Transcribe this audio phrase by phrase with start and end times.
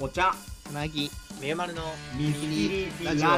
[0.00, 0.34] お茶。
[0.64, 1.10] つなぎ。
[1.40, 1.82] みゆまるの
[2.16, 2.48] 水切
[3.00, 3.28] りラジオ。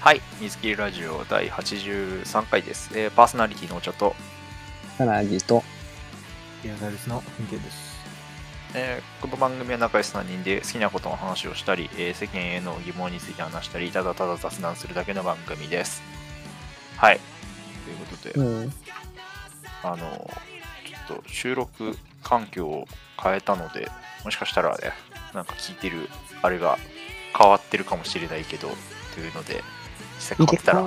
[0.00, 2.90] はい、水切りラジオ第83回です。
[2.94, 4.14] えーパーソナリティのお茶と、
[4.98, 5.62] さらぎと。
[6.62, 7.92] ピアザルスの文系です。
[8.74, 16.02] えーこの番組は仲良し3人で好きなことの話をしたり、えー世間への疑問について話したり、ただただ雑談するだけの番組です。
[16.96, 17.20] はい。
[17.84, 18.72] ということで、うん。
[19.82, 20.30] あの、
[21.08, 22.86] ちょっと収録環境を
[23.20, 23.88] 変えたので、
[24.24, 24.92] もしかしたらね、
[25.34, 26.08] なんか聞いてる
[26.42, 26.78] あれが
[27.36, 28.68] 変わってるかもしれないけど、
[29.14, 29.62] というので、
[30.16, 30.62] 実際変わって。
[30.64, 30.82] たら、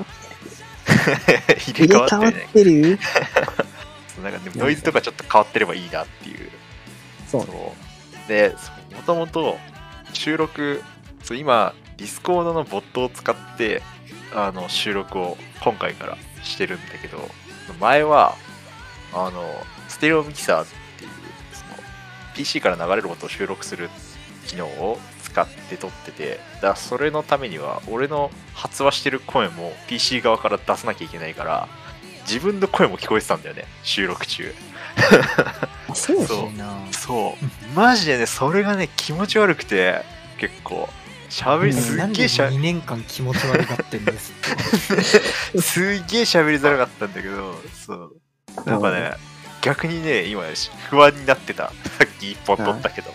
[1.58, 3.00] 入入れ替わってる？
[4.24, 6.50] なんかでもノイズとかちょっと変わってればいいなっていう。
[7.28, 7.76] そうそ
[8.26, 8.28] う。
[8.30, 8.56] で、
[8.96, 9.58] もともと
[10.14, 10.84] 収録、
[11.24, 13.82] そう今、ディスコードのボットを使って
[14.34, 17.30] あの収録を今回からしてるんだけど、
[17.80, 18.36] 前は、
[19.14, 19.44] あの、
[19.88, 20.66] ステレオミキサー
[22.36, 23.90] PC から流れる音を収録する
[24.48, 31.68] 機能を使って撮ってて、だからそれのためには、俺の発話してる声も PC 側から出さなきゃいけないから、
[32.28, 34.54] 自分の声も聞こえてたんだよね、収録中。
[35.90, 37.76] あそうそう。
[37.76, 40.04] マジでね、それがね、気持ち悪くて、
[40.38, 40.90] 結構。
[41.30, 44.32] 喋りすっげえしゃ2年間気持ち悪がってんです
[45.60, 48.12] すっげえ喋りづらかったんだけど、そう。
[48.66, 49.14] なんかね、
[49.66, 50.44] 逆にね、今
[50.92, 51.72] 不安になってた。
[51.98, 53.12] さっき一本取ったけど。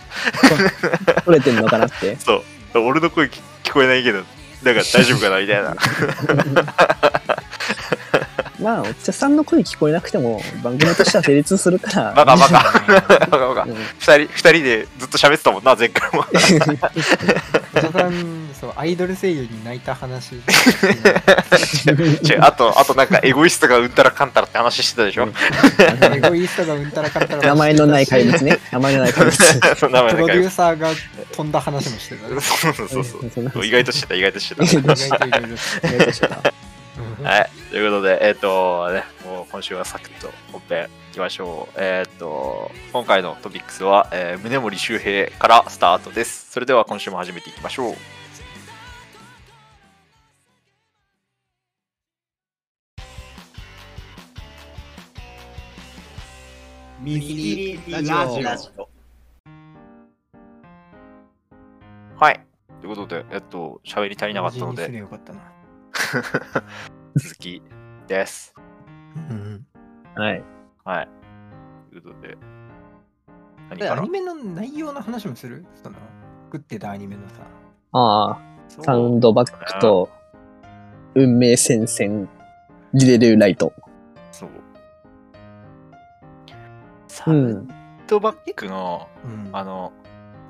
[1.24, 2.16] 取れてんのかなって？
[2.20, 2.42] そ
[2.74, 2.78] う。
[2.80, 4.18] 俺の声聞聞こえないけど、
[4.64, 5.76] だから大丈夫かなみたいな。
[8.60, 12.52] まあお茶さんの声聞こえなくても番組としては成立するからバカバカ。
[12.52, 13.68] バカバカう。
[13.68, 16.26] ん二人、二人でずっと喋ってたもんな、前回も。
[17.74, 20.34] お茶さんそうアイドル声優に泣いた話。
[20.36, 20.38] 違
[22.34, 25.34] うあと、あとなんかエゴイストがうんたらかんたらって話してたでしょ、うん。
[26.14, 28.58] エゴイストがうんたらかんたら名前のない怪物ね。
[28.72, 29.36] 名前のない怪物。
[29.76, 30.50] そ の名前プロデュー。
[30.50, 30.90] サーが
[31.32, 32.28] 飛んだ話もしてた。
[32.28, 33.04] ね そうそうそう。
[33.30, 33.66] そう。
[33.66, 34.64] 意外としてた、意外としてた。
[34.64, 35.10] 意外とし
[36.20, 36.36] てた。
[36.36, 36.69] うん
[37.24, 37.50] はい。
[37.70, 41.74] ということで、えっ、と、ね、もう今週はサクッと本編いきましょう。
[41.76, 46.50] えっ、と、今回のトピックスは、えー、宗森周平からスタートです。
[46.50, 47.94] それでは今週も始めていきましょう。
[57.02, 58.88] 水切りラジオ
[62.18, 62.40] はい。
[62.80, 65.40] ということで、えっと、喋り足りなかったので、よかったな
[67.16, 67.62] 続き
[68.06, 68.54] です。
[69.16, 69.66] うん
[70.14, 70.44] はい。
[70.84, 71.08] はい。
[71.90, 72.36] ということで、
[73.68, 75.64] 何アニメの内容の話もする？
[75.82, 75.96] その
[76.44, 77.42] 作ってたアニメのさ。
[77.92, 78.38] ああ。
[78.68, 80.08] サウンドバックと
[81.16, 82.28] 運命戦線
[82.94, 83.72] リレルライト。
[84.30, 84.50] そう。
[87.08, 87.68] サウうんン
[88.06, 89.50] ドバックの、うん。
[89.52, 89.92] あの、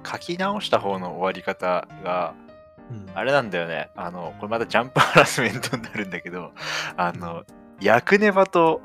[0.06, 2.34] 書き直した方の終わり方が、
[2.90, 3.90] うんあれなんだよね。
[3.96, 6.52] あの、これまたジャンプハラスメントになるんだけど、
[6.96, 7.44] あの、
[7.80, 8.80] ヤクネバと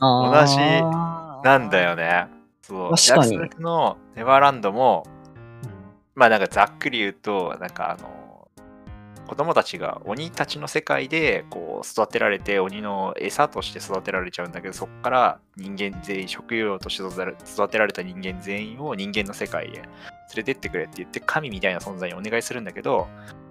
[0.00, 2.26] 同同じなんだよね。
[2.62, 2.90] そう。
[2.90, 5.06] 確かにヤクネのネバーランドも、
[6.14, 8.20] まあなんかざっくり言うと、なんかあの、
[9.30, 19.82] 子供たちが鬼たちの世界でこう育てられて鬼の餌として育てられちゃうんだけどそこから人間全員食用として育てられた人間全員を人間の世界へ
[20.34, 23.08] 連れてってくれって言って神みたいな存在にお願いするんだけど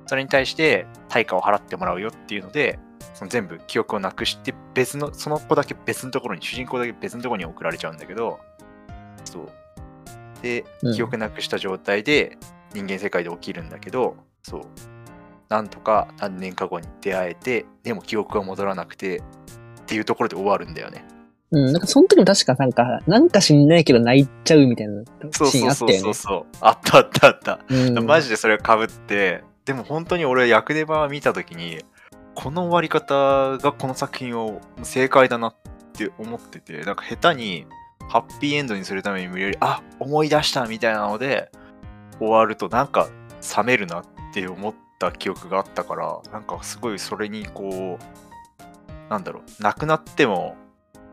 [0.07, 2.79] それに対して対価を払ってもらうよっていうので
[3.13, 8.39] その全部記憶をなくして別のその子だけ別のところに主人公だけ別のところに送られちゃうんだけど
[9.25, 9.49] そう。
[10.41, 10.95] でうん。
[10.95, 12.37] 記憶なくした状態で
[12.73, 14.61] 人間世界で起きるんだけどそう。
[15.49, 19.21] なんとか何年か後に出会えてでも記憶が戻らなくてっ
[19.85, 21.03] ていうところで終わるんだよね
[21.51, 25.89] うん、なんかその時も確かなんか、なんか知んないけど泣いちゃうみたいなそうシーンそう。
[25.89, 25.99] あったよね。
[25.99, 27.59] そうそうそうあったあったあった。
[27.69, 28.05] うん。
[28.05, 31.83] マジでそれかぶってでも本当に俺ヤクネバ見た時に
[32.35, 35.55] この終わり方がこの作品を正解だなっ
[35.93, 37.65] て思っててなんか下手に
[38.07, 41.51] ハッピーエンドにするために無理やりあ思い出したみたいなので
[42.17, 43.09] 終わるとなんか
[43.57, 44.03] 冷めるなっ
[44.33, 50.55] て思った記憶があったからなんかすごいそれにこうなんだろうなくなっても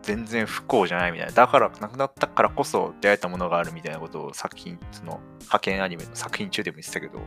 [0.07, 1.33] 全然不幸じゃないみたいな。
[1.33, 7.19] だからなくなったからこそ出会えたものがあるみたいなことを作品その派遣アニメの作品中でも言ってたけど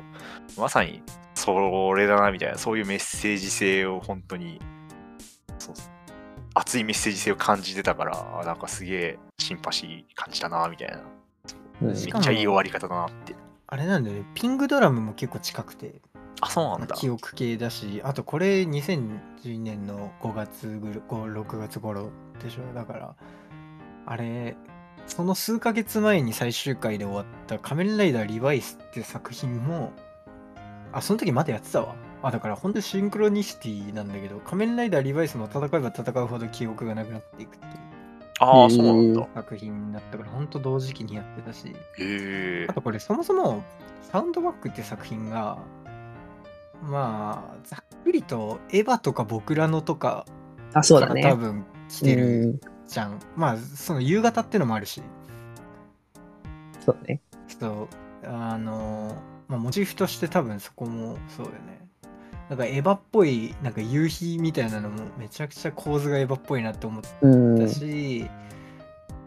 [0.58, 1.04] まさに
[1.36, 4.62] それだなみたいなそういうメッセージ性を本当に
[5.58, 5.76] そう
[6.54, 11.02] 熱いメッセージ性を感じてたからなんかすげえシンパシー感じたなみたいな。
[11.82, 11.88] うん。
[11.88, 13.36] めっちゃいい終わり方だなって。
[13.68, 14.26] あれなんだよね。
[14.34, 16.02] ピングドラムも結構近くて
[16.42, 16.96] あそうなんだ。
[16.96, 22.12] 記憶系だしあとこれ2010年の5月ぐる5 6月頃
[22.42, 22.74] でしょ。
[22.74, 23.16] だから
[24.06, 24.56] あれ
[25.08, 29.92] その数ヶ月前に最終回で終わった「仮面ライダーリバイス」って作品も
[30.94, 31.96] あその時まだやってたわ。
[32.22, 37.74] あだから本当にシンクロニシティなんだけど仮面ライダーリバイスも戦えば戦うほど記憶がなくなっていくっていう
[38.42, 39.28] ああ、そうなんだ。
[39.36, 41.76] 作品だったから本当同時期にやってたし。
[42.70, 43.64] あとこれそもそも
[44.02, 45.60] サウンドバックって作品が
[46.84, 50.26] まあざっくりとエヴァとか僕らのとか
[50.74, 51.24] あ、そうだね。
[51.24, 53.20] 多分来てるじゃん。
[53.36, 55.02] まあその夕方ってのもあるし。
[55.02, 55.20] うん
[56.82, 57.22] そうね。
[57.60, 57.88] そ
[58.24, 59.16] うあの
[59.48, 61.88] まあモチーフとして多分そこもそうよね。
[62.50, 67.60] なんかエヴァっぽいなんか夕日みたいなのもめちゃくちゃ構図がエヴァっぽいなって思っうん。
[67.60, 68.28] たし、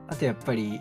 [0.08, 0.80] あとやっぱり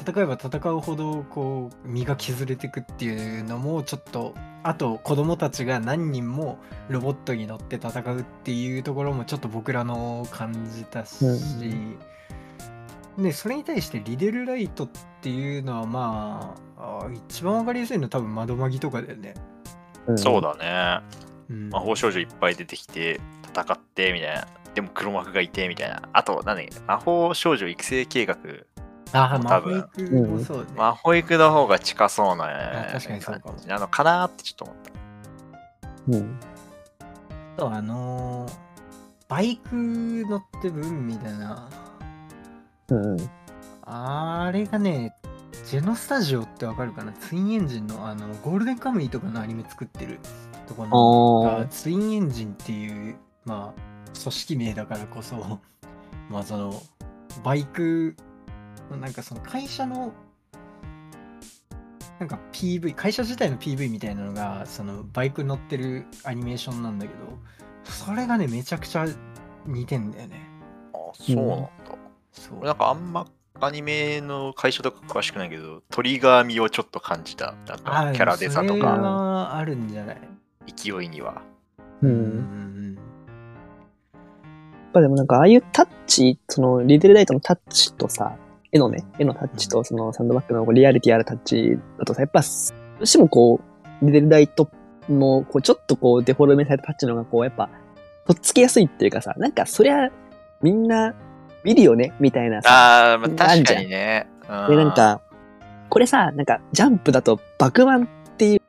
[0.00, 6.58] 戦えば戦うほどこう身が削れていくっていうのもちょっとあと子供たちが何人も
[6.88, 11.24] ロボットに乗って戦うっていうところもちょっと僕らの感じたし、
[13.16, 14.88] でそれに対してリデルライトっ
[15.20, 19.34] ていうのはまああ一番わかりやすいのは多分窓マギとかだよね。
[20.06, 21.18] うんそうだね。
[21.50, 23.20] うん、魔法少女いっぱい出てきて、
[23.54, 24.46] 戦って、みたいな。
[24.74, 26.02] でも黒幕がいて、みたいな。
[26.12, 28.36] あと、何魔法少女育成計画。
[29.12, 30.66] あ魔法多分育もそうね。
[30.76, 32.44] 魔法育の方が近そうな、
[32.88, 34.92] あ確かにそうかもなのかなってちょっと思った。
[36.08, 36.40] うん。
[37.56, 38.68] あとあのー
[39.28, 41.68] バイク乗ってブンみたいな
[42.88, 43.16] うん。
[43.82, 45.14] あれがね、
[45.66, 47.12] ジェノスタジオってわかるかな？
[47.12, 50.18] ツインエンジンのあのゴールデンカムイとかのアニメ作ってる
[50.66, 53.80] ところあがツインエンジンっていう、まあ、
[54.18, 55.36] 組織名だからこそ、
[56.30, 56.82] まあその、
[57.44, 58.16] バイク、
[58.96, 60.12] なんかその会社の、
[62.18, 67.20] なんか PV、会社自体の PV みたいなのが、そのバイク乗ってるアニメーションなんだけど、
[67.84, 69.06] それがね、めちゃくちゃ
[69.66, 70.48] 似てんだよね。
[70.92, 71.68] あ、そうなんだ。
[72.32, 73.26] そう俺なんかあんま
[73.60, 77.54] アニメの会社とか詳しくないけど、トリガー味をちょっと感じた。
[77.66, 80.18] なんかあキャラデザとそれかはあるんじゃない？
[80.76, 81.42] 勢いには。
[82.02, 82.06] う。
[82.06, 83.00] うんんや
[84.90, 88.36] っぱでもなんか、ああいうタッチ、その、リデルライトのタッチとさ、
[88.72, 92.46] 絵のね、絵のタッチと、その、サンドバッグのリアリティあるタッチだとさ、やっぱ、ど
[93.00, 93.60] うしてもこ
[94.02, 94.68] う、リデルライト
[95.08, 97.70] の、こう、ちょっとこう、デフォルメされたタッチの方が、こう、やっぱ、
[98.26, 100.10] とっつきやすいっていうかさ、なんか、そりゃ、
[100.62, 101.14] みんな、
[101.64, 102.70] 見るよねみたいなさ。
[102.70, 104.26] ああ、まあ、確じゃんかにね。
[104.68, 105.22] で、なんか、
[105.88, 108.06] これさ、なんか、ジャンプだと、バクマンっ
[108.36, 108.60] てい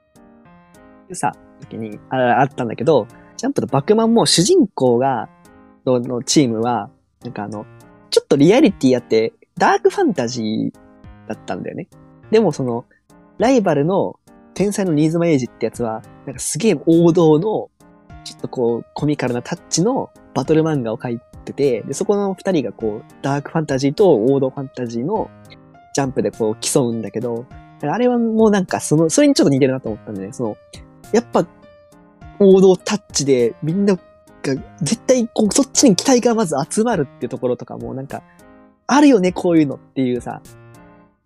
[1.10, 3.08] うさ、時にああったんだけど、
[3.38, 5.30] ジャンプとバクマンも主人公が、
[5.86, 6.90] ののチームは、
[7.24, 7.66] なんかあの、
[8.10, 10.72] ちょっとリアリティあって、ダークファンタジー
[11.28, 11.88] だったんだよね。
[12.32, 12.86] でもその、
[13.38, 14.20] ライバルの
[14.54, 17.70] 天才の新妻エイジってやつは、なんかすげえ王道の、
[18.24, 25.30] ちょっとこう、コミカルなタッチのバトル漫画を描いてて、で、そこの二人がこう、ダークファンタジーと王道ファンタジーの
[25.94, 27.46] ジャンプでこう競うんだけど、
[27.82, 30.58] あれはもうなんかその、それにちょっと似てるなと思ったんでね、その、
[31.12, 31.46] やっぱ、
[32.40, 34.02] 王道タッチでみんなが
[34.82, 38.24] 絶対こう、そっちに期待がまず集まるっていうところとかもなんか、
[38.92, 40.42] あるよね、こういうのっていうさ、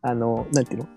[0.01, 0.88] あの、なんていうの？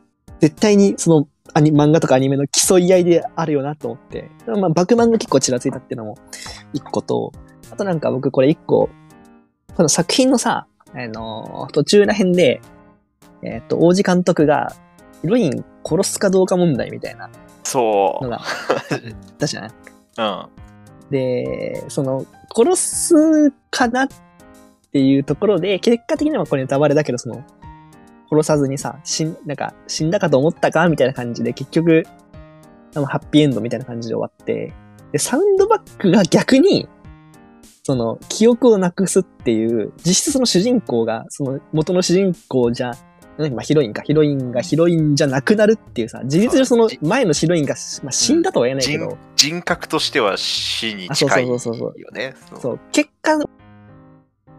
[0.40, 6.18] 絶対にそのアニ漫画とかアニメの競い合いであるよなと思って、まあ、バクマンが結構ちらついたっていうのも
[6.74, 7.32] 一個と、
[7.70, 8.90] あとなんか僕これ一個、
[9.76, 12.60] この作品のさ、あの、途中ら辺で、
[13.42, 14.74] えっ、と、王子監督が、
[15.22, 17.30] ヒロイン殺すかどうか問題みたいな
[17.64, 19.70] そのが あったじゃない？
[19.70, 19.73] う。
[20.18, 21.11] うん。
[21.11, 24.08] で、その、殺すかなっ
[24.93, 27.45] ていうところで、結果的にはこれネタバレだけど、その、
[28.31, 32.05] 殺さずにさ、死ん、なんか、死んだかと思ったかみたいな感じで、結局、
[32.95, 34.73] あのハッピーエンドみたいな感じで終わって、
[35.12, 36.88] で、サウンドバックが逆に、
[37.83, 42.93] その、記憶をなくすっていう、実質その主人公が、その、元の主人公じゃ、
[43.38, 52.35] まあヒロインか、ヒロインがヒロインじゃなくなるっていうさ、事実上その前のヒロインが、まあ、死んだとは言えないけど、人人格としては死に近いよそうそうそうね。
[52.50, 52.61] そう。
[52.61, 53.38] そう、結果、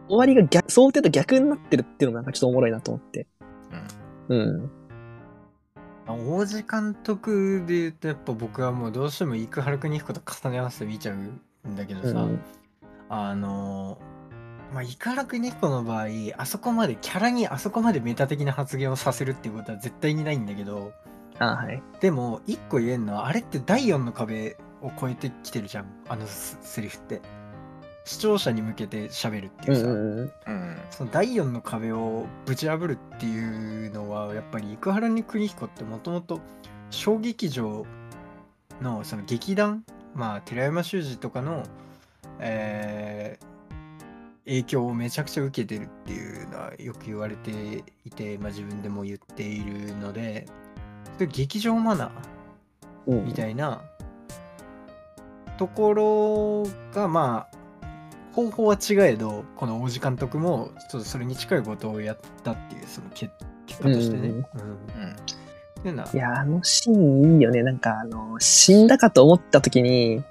[0.07, 3.27] 終わりが逆、想定と逆になってるっていうのがなんかちょっとおもろいなと思って。
[4.29, 4.69] うん。
[6.07, 11.15] 王子監督で言うとやっぱ僕はもうどうしても生原邦彦と重ね合わせて見ちゃう
[11.69, 12.39] んだけどさ、うん
[13.09, 13.97] あの
[14.73, 20.91] まあ生原邦彦の場合あそこまでキャラにあそこまでメタ的な発言をさせるっていうことは絶対にないんだけど
[21.39, 21.81] あはい。
[22.01, 27.21] でも一個言えるのはあれって第4の壁を超えてきてるじゃんあのセセリフって
[28.07, 30.77] 視聴者に向けて喋るっていうさ、うん。
[30.91, 36.39] その第4の壁をぶち破るっていうのはやっぱり生原に邦彦ってもともと
[36.89, 37.85] 小劇場
[38.81, 39.83] のその劇団
[40.15, 41.63] まあ寺山修司とかの、
[42.39, 43.57] えー
[44.47, 50.47] 影響をめちゃくちゃ受けてるっていうのはよく言われていて、まあ、自分でも言っているので
[51.15, 53.81] それ劇場マナーうんみたいな
[55.57, 57.56] ところがまあ
[58.38, 63.32] 方法は違えどこの王子監督もちょっとそれに近いことをやったっていうその結
[63.65, 64.27] 結果としてね。
[64.27, 64.46] うんうんうん
[66.13, 67.62] いや、あのシーンいいよね。
[67.62, 70.22] なんか、あの、死んだかと思った時に、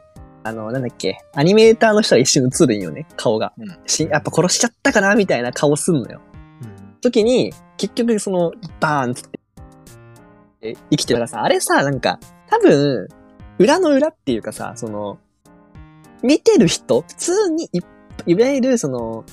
[0.42, 3.52] あの、なんだっけ、アニメーターの人が一瞬映るんよね、顔が。
[3.56, 6.20] うんしやっぱ殺しちゃったかなみたいな顔すんのよ。
[7.00, 9.40] 時に、結局その、バーンっつって、
[10.62, 13.08] え生きてるからさ、あれさ、なんか、多分、
[13.58, 15.18] 裏の裏っていうかさ、その、
[16.22, 17.80] 見てる人、普通にい、
[18.24, 19.24] いわゆるその、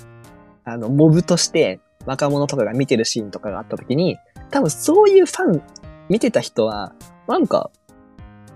[0.66, 4.18] あの、モブとして、若者とかが見てるシーンとかがあった時に、
[4.52, 5.62] 多分そういうファン、
[6.10, 6.94] 見てた人は、
[7.28, 7.72] なんか、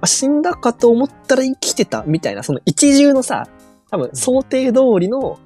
[0.06, 3.48] 死んだかと思ったら生きてたみたいな、その一重のさ、
[3.90, 5.40] 多分想定通りの、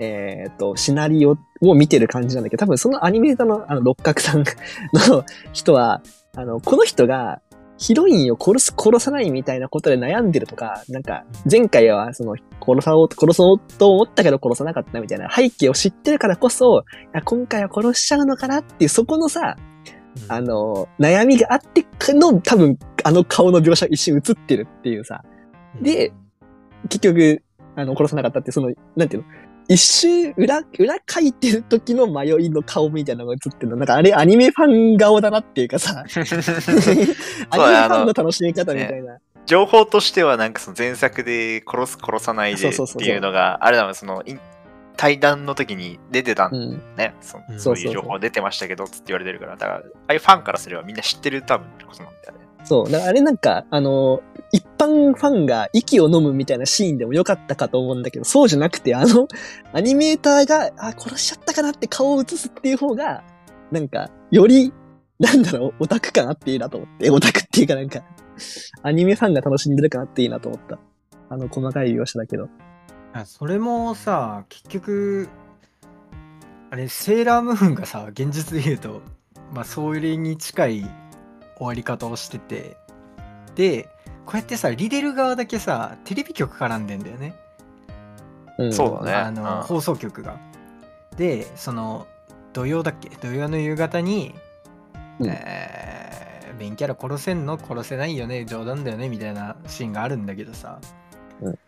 [0.00, 4.44] えっ、と、シナリオを見てる感じなんだけど、多分そのアニメーターのあの六角さん
[4.92, 6.02] の人は、
[6.36, 7.40] あの、この人が
[7.76, 19.56] ヒロインを殺す、殺さないみたいなことで悩んでるとか、なんか、前回はその、殺そう、殺そうと思ったけど殺さなかったみたいな背景を知ってるからこそ、いや今回は殺しちゃうのかなっていう、そこのさ、
[20.28, 25.24] あの、悩みがあっての、多分、あの顔の描写一瞬映ってるっていうさ、
[25.80, 26.12] で、
[26.88, 27.42] 結局、
[27.76, 29.28] あの、殺さなかったって、その、なんていうの？
[29.68, 33.76] 一周裏、裏書いてる時の迷いの顔みたいなのが映ってるの。
[33.76, 39.18] なんかあれアニメファン顔だなっていうかさ、 アニメファンの楽しみ方みたいな。
[39.46, 44.22] 情報としてはなんかその前作で殺す殺さないでっていうのがあれだもんその
[44.96, 46.82] 対談の時に出てたんうん。
[46.96, 47.60] ね、そうん。
[47.60, 47.92] そういうそう。
[47.94, 49.56] そう情報出てましたけどつって言われてるから。
[49.56, 52.90] だからああいうファンからすればみんな知ってる多分ことなんだよねそう。
[52.90, 59.28] だからあれなんか、あの、一般ファンが息を飲むみたいなシーンでもよかったかと思うんだけど、そうじゃなくて、あの、
[59.72, 63.22] アニメーターが、あ、殺しちゃったかなって顔を映すっていう方が、
[63.70, 64.72] なんか、より、
[65.18, 68.02] なんだろう、オタク感あっていいなと思って、オタクっていうかなんか、
[68.82, 70.78] アニメファンが楽しんでる感あっていいなと思った。
[71.30, 72.48] あの、細かい描写だけど。
[73.14, 75.28] あそれもさ結局
[76.70, 79.02] あれセーラームーンがさ現実で言うと
[79.52, 80.90] まあそれに近い
[81.56, 82.76] 終わり方をしてて。
[83.54, 83.88] で
[84.26, 87.34] こうやってさリデル側だけさテレビ局絡んでんだよね。
[88.58, 88.72] うん。
[88.72, 89.12] そうだね。
[89.12, 89.62] あの、うん。
[89.62, 90.38] 放送局が。
[91.16, 92.06] でその
[92.52, 93.10] 土曜だっけ？
[93.10, 94.34] 土曜の夕方に、
[95.20, 95.26] うん。
[95.28, 96.24] えー
[96.56, 97.58] ベンキャラ殺せんの？
[97.58, 98.44] 殺せないよね？
[98.44, 99.08] 冗談だよね？
[99.08, 100.78] みたいなシーンがあるんだけどさ、
[101.42, 101.58] うん。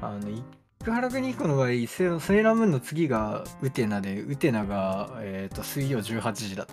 [0.00, 6.66] あの生原邦彦の場合セーセーラームーンの次がウテナでウテナが、えー、と水曜18時だっ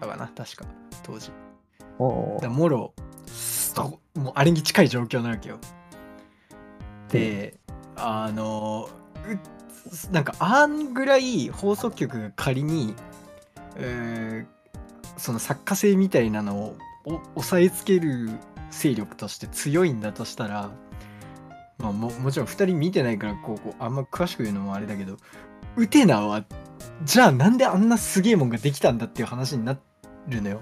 [0.00, 0.64] たかな確か。
[1.04, 1.30] 当時
[2.40, 2.94] だもろ
[3.26, 5.58] そもうあれに近い状況なわけよ。
[7.08, 7.58] で
[7.96, 8.88] あの
[9.26, 12.94] うなんかあんぐらい放送局が仮に、
[13.76, 14.62] えー
[15.22, 18.30] その作家性みたいなのをお抑えつける
[18.70, 20.70] 勢力として強いんだとしたら
[21.78, 25.16] まあももちろん2人見てないからこうこうあんま詳しく言うのもあれだけど
[25.76, 26.44] ウテナは
[27.04, 29.78] じゃあなんであんなすげえもんができたんだっていう話にな
[30.28, 30.60] るのよ。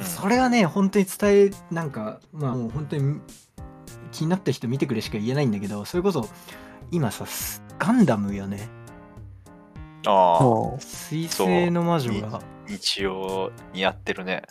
[0.00, 3.20] それはね本当に伝えなんかまあもう本当に
[4.12, 6.28] 気になった人見てくれしか言えないんだけどそれこそ
[6.90, 8.68] 今さスガンダムよね。
[10.06, 10.80] ああおー。
[10.80, 12.40] 水星の魔女が。
[12.66, 14.42] 日曜にやってるね。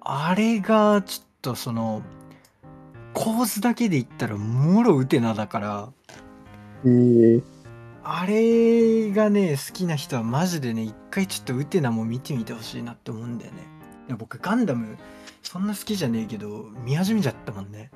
[0.00, 2.02] あれがちょっとその
[3.12, 5.88] 構図だけで言ったらもろウテナだから。
[6.84, 7.42] えー、
[8.04, 13.66] あれがね好きな人はマジでね一回ちょっとウテナも見てみてほしいなって思うんだよね。
[14.08, 14.98] いや僕ガンダム
[15.42, 17.90] そんな好きじゃねえけど見始めちゃったもんね。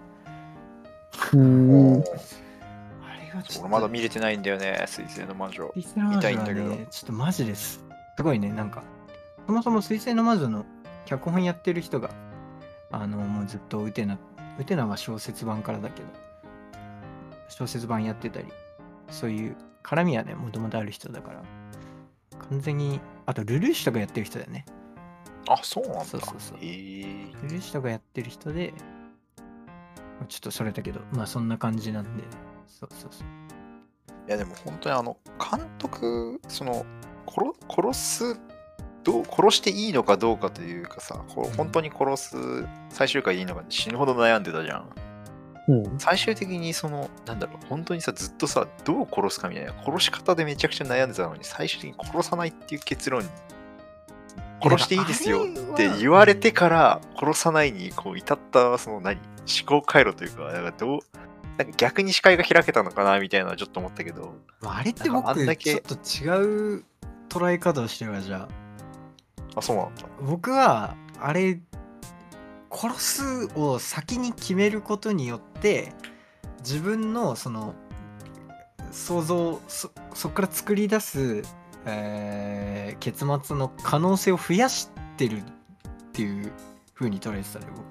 [1.34, 1.96] うん。
[1.96, 5.70] あれがちょっと俺まだ見れてないんだよね水星の魔女。
[5.74, 7.84] 水星の魔女は見たいんだけね、ちょっとマジです。
[8.16, 8.82] すごいね、なんか、
[9.46, 10.66] そもそも水星の魔女の
[11.06, 12.10] 脚本やってる人が、
[12.90, 14.18] あの、もうずっとウテナ、
[14.58, 16.08] ウテナは小説版からだけど、
[17.48, 18.48] 小説版やってたり、
[19.10, 19.56] そういう
[19.88, 21.42] 絡みはね、もともとある人だから、
[22.50, 24.66] 完全に、あと、ルルーシュとかやってる人だよね。
[25.48, 26.04] あそうなんだ。
[26.04, 26.58] そうそうそう。
[26.60, 28.74] ルルーシュとかやってる人で、
[30.28, 32.24] ちょっとそれだけど、まあそんな感じなんで、
[32.66, 33.28] そうそうそう。
[34.28, 36.84] いやでも本当にあの監督その
[37.26, 38.40] 殺殺す
[39.02, 42.36] どう殺していいのかどうかというかさこう本当に殺す
[42.90, 44.90] 最終回でいいのか死ぬほど悩んでたじゃん
[45.68, 45.98] うん。
[45.98, 53.28] 最終的にそのなんだろう本当にさずっとさどう殺すかみたいな殺し方でめちゃくちゃ悩んでたのに最終的に殺さないっていう結論に
[54.62, 60.98] 殺していいですよって言われてから殺さないにこう至ったその何思考回路というかなんかどう
[61.58, 66.84] なんか逆に視界が開けたのかなみたいなのはちょっと思ったけど、まああれってなんかあんだけ僕ちょっと違う
[67.28, 68.48] 捉え方をしてるわじゃあ
[69.58, 70.02] あ、そうなんだ。
[70.22, 71.60] 僕はあれ
[72.70, 75.92] 殺すを先に決めることによって
[76.60, 77.74] 自分のその
[78.90, 81.42] 想像そそこから作り出す、
[81.84, 85.42] えー結末の可能性を増やしてるっ
[86.12, 86.52] ていう
[86.94, 87.84] 風に捉えてたね僕。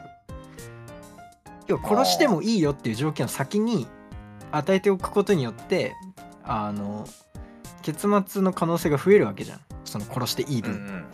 [1.68, 3.88] 要は殺してもいいよっていう条件を先に
[4.52, 5.94] 与えておくことによって
[6.44, 7.08] あの
[7.82, 9.60] 結末の可能性が増えるわけじゃん。
[9.86, 11.06] その殺していい分、うんうん。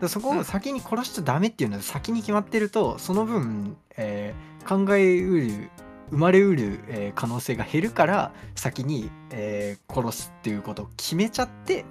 [0.00, 5.70] でそこを先に殺しちゃダメっていうのは先に決まってるとその分、えー考えうる
[6.10, 11.84] 生まれうる、えー可能性が減るから先に、えー殺すっていうことを決めちゃって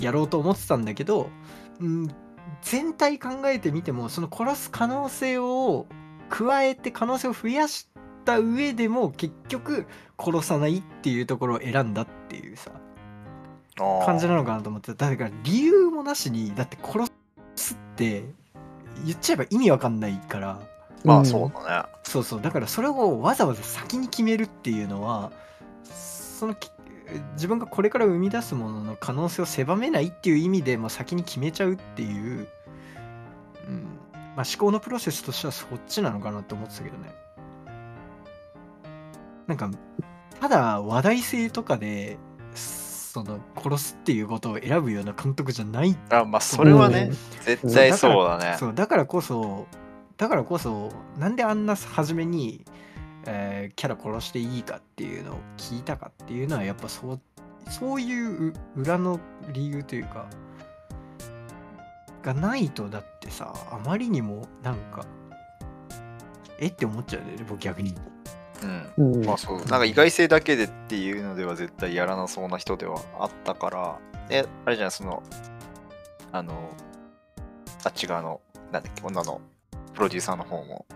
[0.00, 1.30] やろうと思ってたんだけど、
[1.80, 2.08] うん、
[2.62, 5.86] 全体考えてみてもその殺す可能性を
[6.28, 7.88] 加えて可能性を増やし
[8.24, 9.86] た上でも結局
[10.18, 12.70] 殺さないっていうところを選んだっていうさ
[14.04, 17.10] 感じなのかなと思ってだから理由もなしにだって殺
[17.60, 18.24] すって
[19.04, 20.60] 言っちゃえば意味わかんないから。
[21.04, 21.26] まあん。
[21.26, 21.88] そうだね。
[22.02, 22.40] そうそう。
[22.42, 25.32] だからそれをわざわざ先に決めるっていうのは
[25.84, 26.70] そのき
[27.34, 32.48] 自分がこれから生み出すものの可能性を狭めないっていう意味で、まあ、先に決めちゃうっていう、
[33.66, 33.98] うん。
[34.36, 37.12] まあ、思考のプロセスとしてはそっちなのかなって思ってたけどね。
[39.46, 39.68] なんか
[40.40, 42.16] ただ話題性とかで
[43.12, 47.10] その殺すっていうことを選ぶような監督じゃないあまあそれはね、
[47.44, 48.56] 絶対そうだね。
[48.56, 49.66] そうだからこそ
[50.16, 52.64] だからこそなんであんな初めに、
[53.26, 57.20] えーキャラ殺していいかっていうのを聞いたかっていうのはやっぱそう
[57.68, 59.18] そういうう裏の
[59.52, 60.28] 理由というか
[62.22, 65.04] がないとだってさあまりにもなんか
[66.60, 67.92] えって思っちゃうよね僕逆に
[68.62, 69.14] うん。
[69.14, 73.98] うんまあそう、なんか意外性だけでっていうのでは絶対やらなそうな人ではあったから、
[74.28, 75.22] え、あれじゃない、その、
[76.32, 76.70] あの、
[77.84, 78.40] あっち側の、
[78.72, 79.40] なんだっけ、女の
[79.94, 80.86] プロデューサーの方も、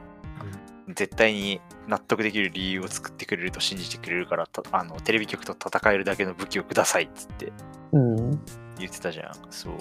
[0.94, 7.52] 絶対に納得できる理由を作ってくれると信じてくれるから、たあのテレビ局と戦えるだけの武器をくださいっつって
[7.93, 8.30] うん。
[8.78, 9.32] 言ってたじゃん。
[9.50, 9.75] そう。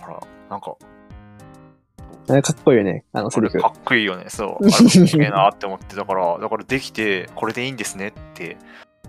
[0.00, 0.20] ほら、
[0.50, 0.76] なんか、
[2.28, 3.72] あれかっこいいよね、あのセリフか。
[3.76, 4.24] っこいいよね。
[4.28, 4.66] そう。
[4.66, 8.56] あれなって思ってたから、 だからできて、これでいいんですねって、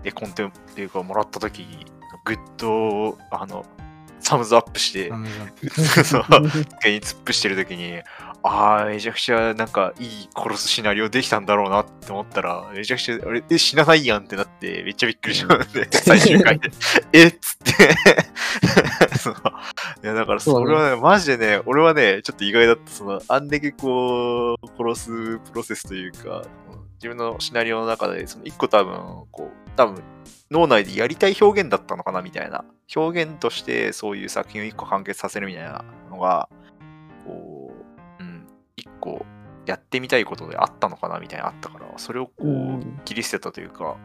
[0.02, 1.86] で、コンテンっていうか、もらった時に、
[2.24, 3.64] グッド、あの、
[4.20, 5.10] サムズアップして、
[6.04, 6.24] そう、
[6.80, 8.00] 机に突っ伏してる時に、
[8.48, 16.70] ああ、めちゃくちゃなんかいい殺すシナリオできたんだろうなって思ったら、めちゃくちゃ、あれ、え、死なないやんってなって、めっちゃびっくりしたんで、最終回で。
[17.12, 17.56] えっつっ
[19.10, 19.34] て そう。
[20.04, 22.92] いや、だからそれはね、マジでね、俺はね、ちょっと意外だった。
[22.92, 26.42] その、あんだけこう、殺すプロセスというか、
[26.94, 28.96] 自分のシナリオの中で、その一個多分、
[29.32, 30.02] こう、多分、
[30.50, 32.64] 脳内でやりたい表現だったのかなみたいな。
[32.94, 36.48] 表現としてそういう作品を一個完結させるみたいなのが、
[39.06, 39.26] 一個
[39.66, 43.96] やってみたいことであったのかなみたいなのあったから、それをこううん切り捨てたというか、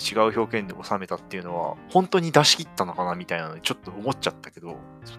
[0.00, 5.18] 違う表現で収めたっていうのは、本当に出し切ったのかなみたいなのにちょっと思っちゃったけど、そう。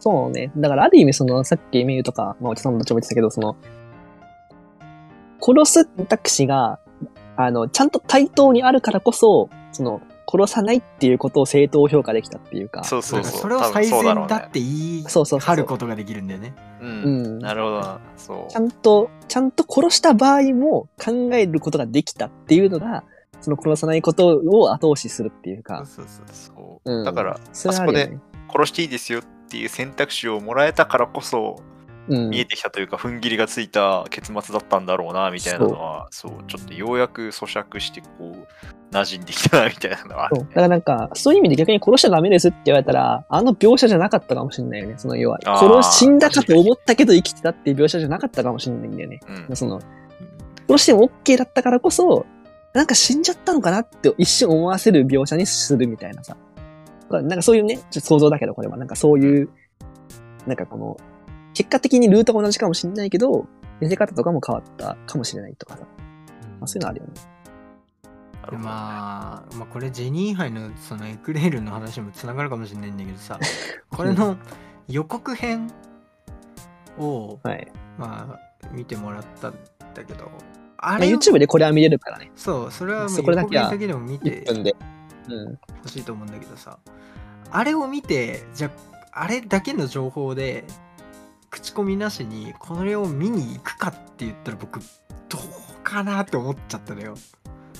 [0.00, 0.52] そうね。
[0.56, 3.56] だからある意味その、さっきメイユとか、まあ、お茶さんもどっちも言ってたけど、その、
[5.40, 6.80] 殺す選択肢が、
[7.36, 12.84] あの、ちゃんと対等にあるからこそ、その、殺さないっていうことを正当評価できたっていうか。
[12.84, 13.40] そうそうそう。
[13.40, 16.84] それを最そうだろうね善だって言いそうそうそう張ることができるんだよねう。
[16.84, 17.38] うんん。
[17.38, 18.00] なるほどな。
[18.16, 18.60] そうちゃ。
[18.60, 23.04] んと、ちゃんと殺した場合も考えることができたっていうのが、
[23.40, 25.84] その殺さないことを後押しするっていうか。
[25.86, 28.16] そうそうそううんだから、それあそこで。
[28.50, 31.73] 殺していいですよっていう選択肢をもらえたからこそ、うん。
[32.08, 40.46] 見えてきたというか、踏ん切りがついた結末だったんだろうな、みたいなのは、そうちょっとようやく咀嚼して、こう、馴染んできたな、みたいなのがあるそう。
[40.46, 44.94] だからなんか、そういう意味で逆に殺しちゃダメですって言われたら、あの描写じゃなかったかもしれないよね。
[44.98, 49.20] その要は、殺死んだかと思ったけど生きてたっていう描写じゃなかったかもしれないんだよね。
[49.48, 49.56] うん。
[49.56, 49.80] その、
[50.68, 52.26] 殺しても OK だったからこそ、
[52.74, 56.36] なんか死んじゃったのかなって一瞬思わせる描写にするみたいなさ。
[57.10, 59.48] なんかそういうね、想像だけどこれは、なんかそういう、
[60.46, 60.96] なんかこの、
[61.54, 63.46] 結果的にルートが同じかもしれないけど、
[63.80, 65.86] 見せ方とかも変わったかもしれないとかさ。
[66.60, 67.12] まあ、そういうのあるよね。
[68.52, 73.38] まあ、まあこれジェニー杯のそのエクレールの話もつながるかもしれないんだけどさ
[73.90, 74.36] これの
[74.86, 75.70] 予告編
[76.98, 77.72] をはい。
[77.96, 79.54] まあ見てもらったん
[79.94, 80.30] だけど
[80.78, 82.30] あまあ、れを YouTube でこれは見れるからね。
[82.36, 84.76] そうそれはもう予告編だけでも見て1分で。
[85.28, 85.58] うん。
[85.82, 86.78] ほしいと思うんだけどさ
[87.50, 88.70] あれを見てじゃ
[89.12, 90.64] ああれだけの情報で
[91.54, 97.14] 口コミなしにこれを見に行くかって言ったら僕どうかなって思っちゃったのよ。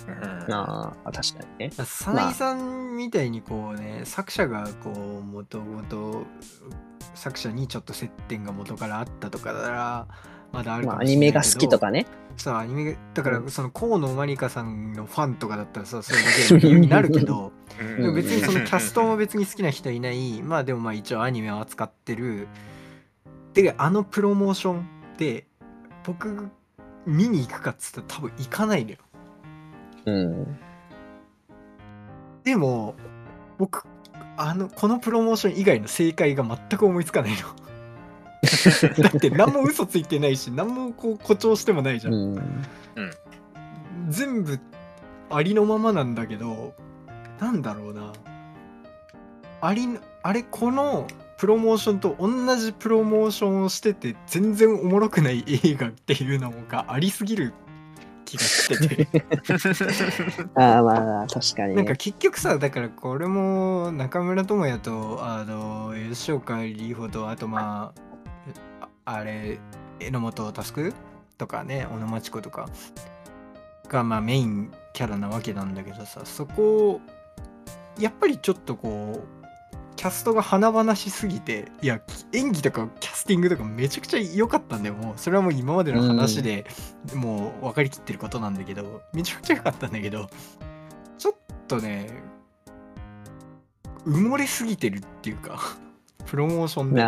[0.07, 0.55] うん。
[0.55, 1.71] ああ、確かにね。
[1.71, 6.23] 早苗さんみたいにこうね、作者がこうもともと
[7.17, 10.07] 作者にちょっと接点が元からあったとかなら
[10.53, 12.07] まだあるまあ、かもしれないけど、アニメが好きとかね。
[12.37, 17.53] さアニメだからその河野まりかさんのファンとかだったらさそれだけで理由になるけど
[18.15, 20.43] 別にそのキャストも別に好きな人いない。
[20.43, 22.47] まあでもまあ一応アニメを扱ってる
[23.55, 25.47] であのプロモーションって
[26.05, 26.49] 僕
[27.07, 28.97] 見に行くかっつったら多分行かないのよ。
[30.07, 30.59] うん。
[32.43, 32.95] でも
[33.57, 33.87] 僕
[34.37, 37.39] あのこのプロモーション以外の正解が全く思いつかないの。
[39.03, 42.43] だって何も嘘ついてないし何もこう誇張してもないじゃん、うん。
[44.09, 44.59] 全部
[45.31, 46.75] ありのままなんだけど
[47.41, 48.13] なんだろうな。
[49.61, 51.07] ありのあれこの
[51.39, 57.55] プロモーションと同じプロモーションをしてて全然おもろくない映画っていうのがありすぎる
[58.25, 59.27] 気がしてて
[60.55, 61.75] ああ、まあ、確かに、ね。
[61.77, 67.93] なんか結局さだからこれも中村智也とあの吉岡里帆とあとま
[68.81, 69.59] あああれ
[70.01, 70.95] 榎本佑
[71.37, 72.69] とかね小野真知子とか
[73.89, 77.01] がまあメインキャラなわけなんだけどさそこを
[77.99, 79.34] やっぱりちょっとこう
[80.05, 81.99] キャストが華々しすぎていや
[82.35, 84.95] 演技とかキャスティングとかめちゃくちゃ良かったんだよ。
[84.95, 86.67] もうそれはもう今までの話で、
[87.15, 90.29] もう分かりきってることなんだけどめちゃくちゃ良かったんだけど
[91.17, 91.35] ちょっ
[91.69, 92.23] とね
[94.05, 95.59] 埋もれすぎてるっていうか
[96.27, 97.03] プロモーションで。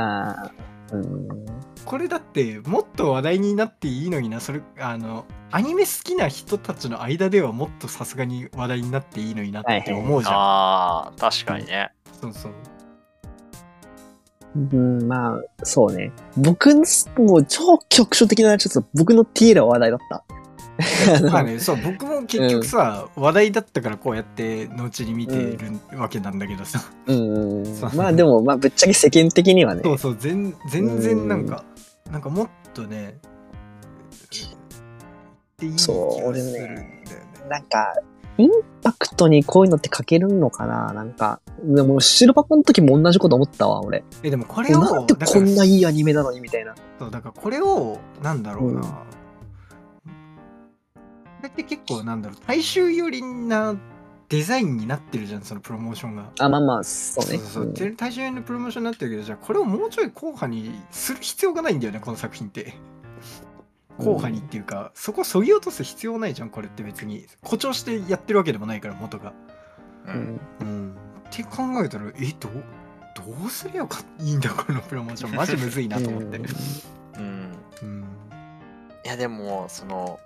[1.85, 11.91] これだってもっと話題になっていいのになそれあのアニメ好きな人たちの間ではもっとさすがに話題になっていいのになって思うじゃん、ああ、確かにね。
[12.21, 12.53] そうそう
[14.57, 16.13] うん、まあ、そうね。
[16.37, 16.85] 僕の、
[17.19, 20.25] もう超局所的な、ちょっと僕のティーラは話題だった。
[21.31, 25.59] まあねそう僕も結局さ、話題だったからこうやって後に見てる
[25.99, 27.91] わけなんだけどさ、うん そう。
[27.95, 29.81] まあでも、まあぶっちゃけ世間的にはね。
[29.85, 31.65] そうそう全全然なんか、
[32.11, 33.19] なんかもっとね
[34.31, 34.55] 言っ
[35.57, 37.07] ていい気がするんだよね
[37.49, 37.95] なんか、
[38.39, 38.51] イン
[38.83, 40.93] パクトにこういうのって書けるのかな？
[40.93, 44.05] なんか、でも白箱の時も同じこと思ったわ、俺。
[44.23, 46.75] えでもこれをなんでこんないいアニメなのにみたいな。
[46.99, 48.87] そうだからこれをなんだろうな、うん
[51.37, 53.77] これって結構なんだろう大衆寄りな
[54.29, 56.31] デザインになってるじゃんそのプロモーションが。
[56.41, 57.39] あ、まあまあ、そうね。
[57.39, 62.75] そうそううんで大衆寄りのプロモーションになってるけどじゃあこれをもうちょい硬派にする必要がないんだよねこの作品って。
[63.99, 67.27] 硬派にっていうか、そこそぎ落とす必要ないじゃんこれって別に。
[67.43, 69.33] 誇張してやってるわけでもないから元が。
[70.07, 70.11] う。
[70.11, 70.17] うん。
[70.17, 70.97] んうん、
[71.29, 72.53] って考えたらえどう
[73.17, 75.35] どうすりゃよかいいんだこのプロモーション。
[75.35, 76.39] マジむずいなと思って。
[76.39, 77.53] うん。
[77.83, 78.05] うん。
[79.05, 80.21] いやでもその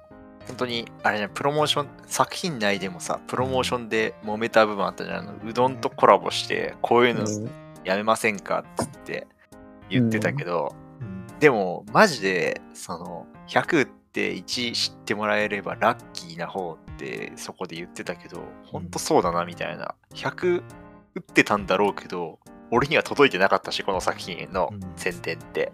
[0.46, 5.18] 本当にあれじゃんプロモーション作品内でもさプロモーションで揉めた部分あったじゃん。
[5.18, 7.50] あのうどんとコラボしてこういうのうん。
[7.84, 9.26] やめませんかっつって
[9.88, 11.26] 言ってたけど、うん。
[11.38, 19.94] でもマジでその100って1知ってもらえればラッキーな方ってそこで言ってたけど本当そうだなみたいな。
[20.14, 20.62] 100
[21.16, 22.38] 打ってたんだろうけど
[22.70, 24.80] 俺には届いてなかったしこの作品のうん。
[24.96, 25.72] 宣伝って、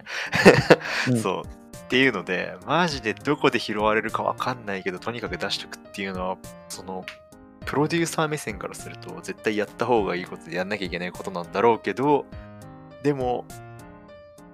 [1.09, 1.17] うん。
[1.21, 1.67] そう。
[1.87, 6.37] っていうのでマジでどこで拾われるかわかんないけどとにかく出しとくっていうのは
[6.67, 7.05] その
[7.65, 12.25] プロデューサー目線からすると絶対やった方がいいことでやんなきゃいけないことなんだろうけど
[13.03, 13.45] でも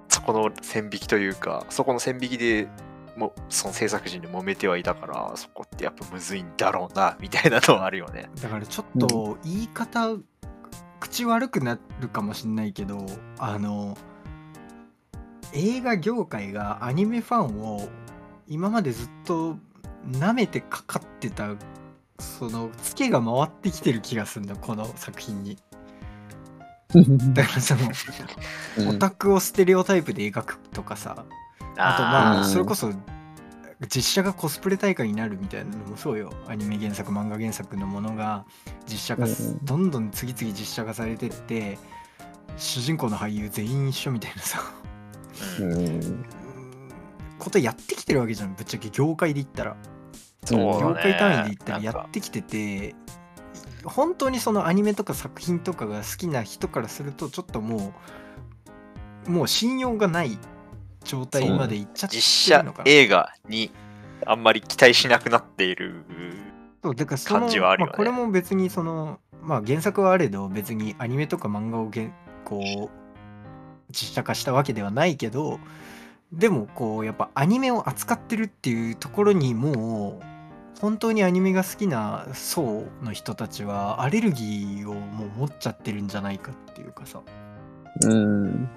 [0.09, 2.67] そこの線引きというかそこの線引きで
[3.15, 8.29] もうその制作陣で揉めてはいたからそこってやっぱむずいんだろうなみたいなのはあるよね。
[8.41, 10.15] だからちょっと言い方、
[10.99, 13.05] 口悪くなるかもしんないけど
[13.37, 13.97] あの
[15.53, 17.87] 映画業界がアニメファンを
[18.47, 19.57] 今までずっと
[20.09, 21.55] 舐めてかかってた
[22.19, 25.57] そのツケが回ってきてる気がするんだこの作品に。
[27.33, 31.25] だからそのオタクをステレオタイプで描くとかさ
[31.77, 32.91] あとまあーそれこそ
[33.87, 36.31] 実写がコスプレ大会になるみたいなのもそうよ。
[36.47, 38.45] アニメ原作漫画原作のものが
[38.87, 39.65] 実写化すうんうん。
[39.65, 41.77] どんどん次々実写化されてって
[42.57, 44.61] 主人公の俳優全員一緒みたいなさ。
[45.59, 46.25] うん。
[47.39, 48.89] ことやってきてるわけじゃんぶっちゃけ。
[48.89, 49.75] 業界で言ったら。
[50.45, 50.81] そうだね。
[50.81, 52.95] 業界単位で言ったらやってきてて
[53.83, 57.93] 本当にそのアニメとか作品とかが好きな人からするとちょっとも
[59.27, 60.37] うもう信用がない
[61.03, 62.21] 状態までいっちゃって実
[62.53, 63.71] 写るのかな映画に
[64.25, 66.03] あんまり期待しなくなっている。
[66.83, 72.13] そうだからその感じはあるよねまあ、これも別にそのまあ原作はあれど別にアニメとか漫画をげん
[72.43, 73.03] こう
[73.89, 75.59] 実写化したわけではないけど
[76.33, 87.21] でもこうやっぱアニメを扱ってるっていうところにもう本当にアニメが好きな層の人たちはアレルギーをもう持っちゃってるんじゃないかっていうかさ
[88.01, 88.69] うん。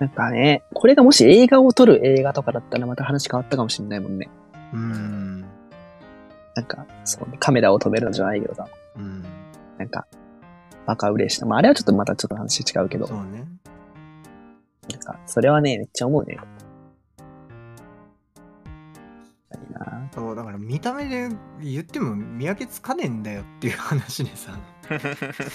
[0.00, 4.28] なんかね、これがもし映画を撮る映画とかだったらまた話変わったかもしれないもんね。
[4.72, 5.40] うん
[6.56, 9.24] なんか、そうね、カメラを止めるのじゃないけどさ、うん
[9.78, 10.06] なんか、
[10.86, 11.48] バカ嬉しいな。
[11.48, 13.44] まあ、あれはちょっとまたちょっと話違うけど、そうね
[14.90, 16.38] なんか、それはね、めっちゃ思うね。
[19.50, 20.10] 確かにな。
[20.12, 21.28] そうだから見た目で
[21.60, 24.56] 言っても見分けつかねえんだよっていう話でさ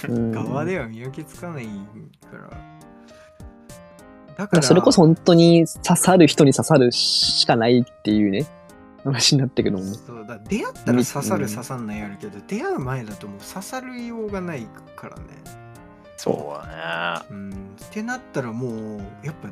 [0.09, 2.68] うん側では見分けつかないから
[4.39, 8.45] だかまあそれこそ本当に刺さる人に刺さるしかないっていうね、
[9.03, 9.97] 話になってくるもんね。
[10.07, 15.23] そうだ出会ったら刺さるうん刺さんないあるけど、出会う前だともう刺さるようがないからね
[16.15, 17.27] そうだね。
[17.31, 19.49] うんってなったらもうやっぱ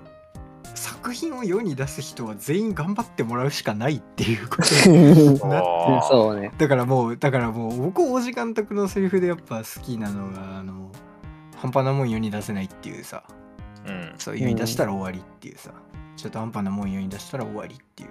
[0.73, 6.54] 作品を世に出す人は全員頑張ってもらうしかないっていうことになあーそうね。
[6.58, 10.91] だからもうだからもう僕王子監督のセリフでやっぱ好きなのがあの
[11.58, 13.23] 半端なもん世に出せないっていうさ
[13.88, 14.13] うん。
[14.17, 15.71] そう世に出したら終わりっていうさ、
[16.15, 18.10] 中途半端なもん世に出したら終わりっていう。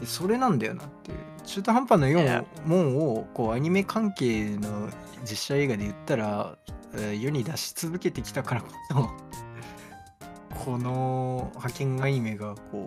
[0.00, 1.18] でそれなんだよなっていう。
[1.44, 4.88] 中途半端なよねもんをこうアニメ関係の
[5.22, 6.56] 実写映画で言ったら、
[6.94, 9.10] えー世に出し続けてきたからこそ
[10.64, 12.86] この派遣アニメがこ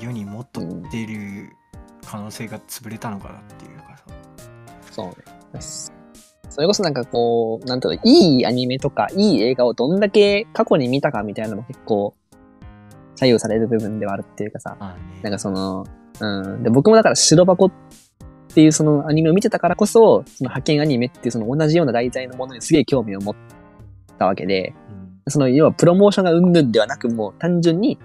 [0.00, 1.50] う世にもっと出る
[2.04, 4.04] 可能性が潰れたのかなっていうかさ、
[4.90, 5.95] そうね。
[6.48, 12.14] それこそなんかこう、なんていうの、いいアニメとか、いい映画をどんだけ過去に見たかみたいなのも結構、
[13.16, 14.76] 左右される部分ではあるっていうかさ、
[15.22, 15.86] なんかその、
[16.20, 16.62] うん。
[16.62, 17.72] で、僕もだから白箱っ
[18.54, 23.34] ていうそのアニメを見てたからこそ、その派遣アニメっていうその同じような題材のものにすげえ興味を持っ
[24.18, 27.98] たわけで、うんその要はプロモーションがうんぬんではなく、もう単純に、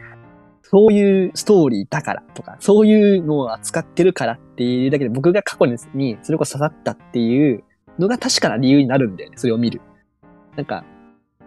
[0.63, 7.63] そういうストーリーだからとか、そういうのを扱ってるからっていうだけで僕が過去に、にそれこそ刺さったっていう
[8.01, 9.81] のが確かな理由になるんだよね、それを見る。
[10.55, 10.83] なんか、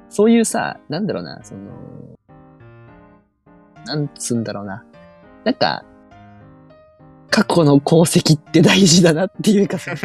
[0.09, 1.61] そういうさ、なんだろうな、その、
[3.85, 4.85] なんつうんだろうな。
[5.45, 5.85] なんか、
[7.31, 9.93] 過去の功績って大事だなっていうかさ、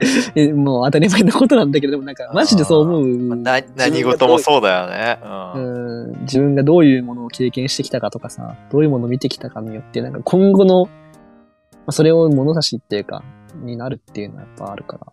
[0.34, 3.36] えもう当たり前のことなんだけど、でもなんか、マジでそう思う。
[3.36, 5.18] 何事もそうだよね。
[5.54, 6.04] うん。
[6.04, 10.90] うん自分がどういうものを経験してきたかとかさ、どういうものを見てきたかによって、なんか今後の、ま
[11.86, 13.22] あ、それを物差しっていうか、
[13.56, 15.12] になるっていうのはやっぱあるから。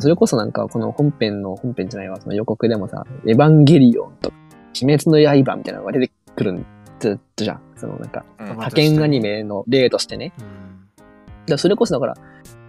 [0.00, 4.36] それこそなんかこの本編の、本編じゃないわ、その予告でもさ、エヴァンゲリオンとか、
[4.82, 6.66] 鬼滅の刃みたいなのが出てくるん
[7.36, 7.60] じゃん。
[7.76, 10.32] そのなんか、うん派遣アニメの例としてね。
[10.38, 10.66] うん
[11.46, 12.16] だそれこそだから、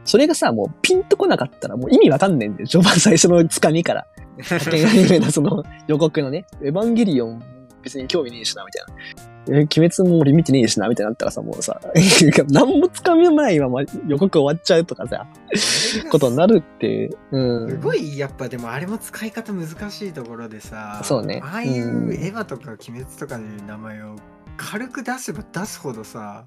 [0.06, 2.68] それがさ、もうピンとこなかったらもう意味わかんねえんだよ。
[2.68, 4.06] 序盤最初のつかみから。
[4.38, 7.44] 派遣アニメのその予告のね、エヴァンゲリオン
[7.88, 9.60] 別に興味ねえしな、みたいな。
[9.60, 11.80] え、鬼滅も俺見てねえしな、みたいになったらさ、もうさ、
[12.52, 15.26] 何もつかみもないまま予告終わっちゃうとかさ、
[16.12, 17.70] ことになるって、うん。
[17.70, 24.16] すごいやっぱでもあれも使い方難しいところでさそうねああいううんエヴァとか鬼滅とかの名前を
[24.58, 26.46] 軽く出せば出すほどさ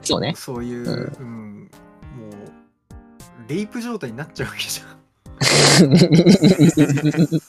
[0.00, 0.34] そうね。
[0.36, 1.70] そういう、ううん
[2.16, 5.02] もうレイプ状態になっちゃうわけじゃん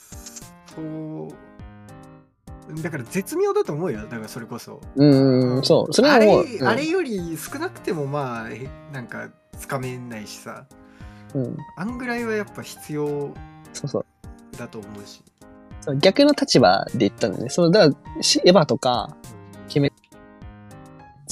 [0.74, 0.86] そう
[2.82, 4.02] だから絶妙だと思うよ。
[4.02, 4.82] だからそれこそ。
[4.96, 5.94] うん、そう。
[5.94, 6.68] それはあれもう、うん。
[6.68, 10.66] あれより少なくてもまあへなんかつかめないしさ。
[11.36, 13.34] うん、あんぐらいはやっぱ必要
[13.74, 14.06] そうそう。
[14.58, 15.24] だと思うし。
[15.82, 15.98] そう。
[15.98, 17.50] 逆の立場で言ったんだよね。
[17.50, 19.16] その、だから、しエヴァとか、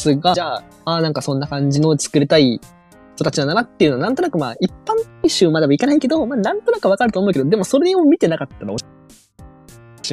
[0.01, 2.59] つが、じゃあ、ああ、なんかそんな感じの作りたい
[3.15, 8.85] 人たちなんだなっていうのは、なんとなくまあ、一般大衆まではいかないけど、まあ、なんとなくわかると思うけど、でもそれを見てなかったらおし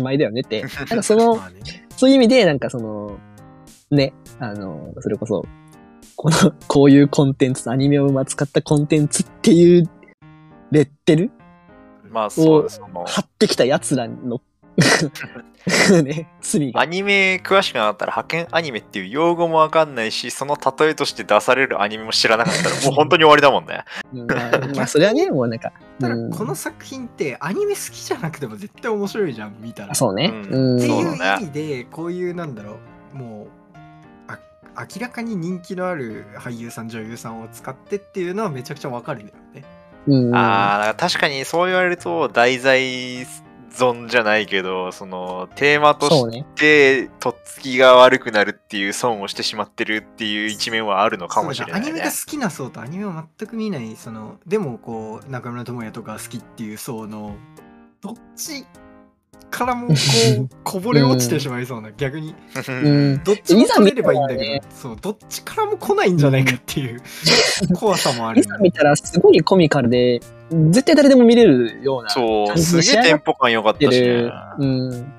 [0.03, 0.63] まいだよねって。
[0.79, 1.39] なんかその
[1.97, 3.19] そういう意味で、なんかその、
[3.91, 5.45] ね、あの、それこそ、
[6.17, 9.85] この、こういうコンテンツ、アニメを使ったコンテンツっていう
[10.71, 11.31] レッテル
[12.11, 12.69] まあそう
[13.07, 14.41] 貼ってきた奴らの、
[16.05, 16.87] ね、罪がア。
[16.87, 23.85] ニメ詳しくなかったら派遣アニメっていう用語もわかんないし、その例えとして出されるアニメも知らなかったらもう本当に終わりだもんね。
[24.15, 29.93] うんまあ、まあ、それはね、もうなんか、ただうんこの作品ってアニメ好きじゃなくても絶対面白いじゃん見たら。
[29.93, 30.33] あそうね。
[30.33, 30.79] ううんん。
[30.79, 32.77] っていう意味でこういうなんだろ
[33.15, 33.79] うもう
[34.29, 34.39] あ
[34.79, 39.65] 明らかに人気のある俳優さん女優さんを使ってっていうのはめちゃくちゃわかるんだよね。
[40.07, 40.35] うん。
[40.35, 43.27] ああ、確かにそう言われると題材
[43.71, 46.45] 損じゃないけど、そのテーマとし。
[46.55, 51.87] てとっつきが悪くなるっていう損をしてしまってるっていう一面はあるのかもしれないね。
[51.87, 57.37] アニメが好きな層とアニメを全く見ないそのでもこう中村智也とか好きっていう層の
[58.01, 58.65] どっち
[59.51, 62.35] からもこうこぼれ落ちてしまいそうな 逆に
[62.69, 63.23] うん。
[63.25, 67.03] どっちも見取れればいいんだけどそうどっちからも来ないんじゃないかっていう
[67.75, 72.11] 怖さもあるいざ見たらすごいコミカルで、絶対誰でも見れるような。
[72.11, 74.31] そう、すげえテンポ感良かったしね。
[74.59, 75.13] うん。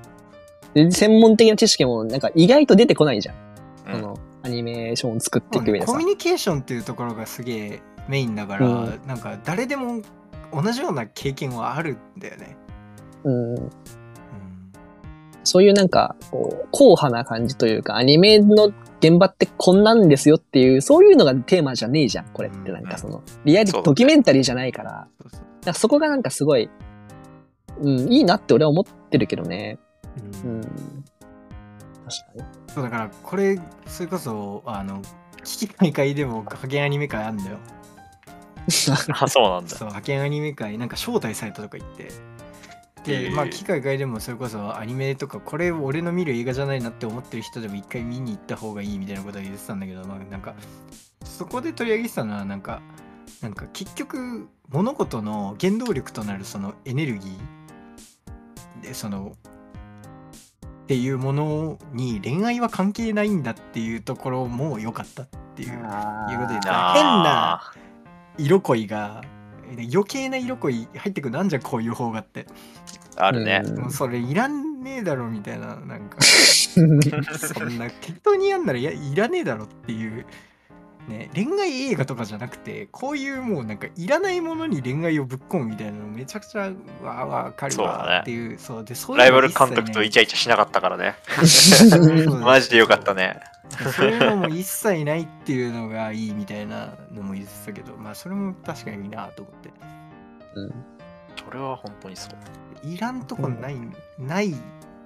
[0.74, 3.34] で専門的な知識もなんか意外と出てこないじゃん。
[3.34, 6.04] うんそのアニメーションを作っていく上でさコミ。
[6.04, 10.00] ュニケーションっていうところがすげえメインだから、うんなんか誰でも
[10.52, 12.56] 同じような経験はあるんだよね。
[13.24, 13.54] うん。
[13.54, 13.70] うん
[15.42, 25.08] そういうなんか、こう、硬派な感じというか、アニメの現場ってこんなんですよっていう、そういうのがテーマじゃねえじゃん、これってなんかその、リアリ、ドキュメンタリーじゃないから、
[25.62, 26.70] そうそこがなんかすごい、
[27.80, 29.78] うん、いいなって俺は思ってるけどね。
[30.44, 30.62] ううんん。
[30.62, 30.74] 確か
[32.36, 32.44] に。
[32.68, 35.02] そうだからこれそれこそあの
[35.42, 37.58] 危機大会でも派遣アニメ会あんだよ。
[39.20, 39.70] あ、そうなんだ。
[39.70, 42.08] そう派遣アニメ会なんか招待されたとか言って。
[43.04, 50.54] で、へーまあ機会会でもそれこそアニメとかこれ俺の見る映画じゃないなって思ってる人でも一回見に行った方がいいみたいなことは言ってたんだけど、まあ、なんか
[51.24, 52.82] そこで取り上げてたのはなんか
[53.40, 59.36] なんか結局物事の原動力となるそのエネルギーでその
[60.62, 67.72] っていうものに恋愛は関係ないんだっていうところも良かったっていういうことで変なあ
[68.38, 69.22] 色恋が
[69.92, 72.42] 余計な色恋入ってくるなんじゃこういう方がって。
[72.42, 72.46] ー
[73.16, 73.62] あるね。
[73.64, 73.78] うん。
[73.80, 76.18] もうそれいらんねえだろみたいななんか。
[76.22, 80.24] そんな適当にやんならいやいらねえだろっていう
[81.10, 91.16] ね恋愛映画とかじゃなくてこういうもうなんかいらないものに恋愛をぶっ込むみたいなのめちゃくちゃわわかるそうだねわっていうそうでそういうライバル監督とイチャイチャしなかったからね。
[92.40, 93.40] マジでよかったね。
[93.96, 99.70] そういうのも一切ないっていうのがいいみたいなのも言ってたけどまあそれも確かにいいなと思って
[100.54, 100.74] うん
[101.44, 102.86] それは本当にそう。
[102.86, 103.76] いらんとこない、
[104.18, 104.54] ない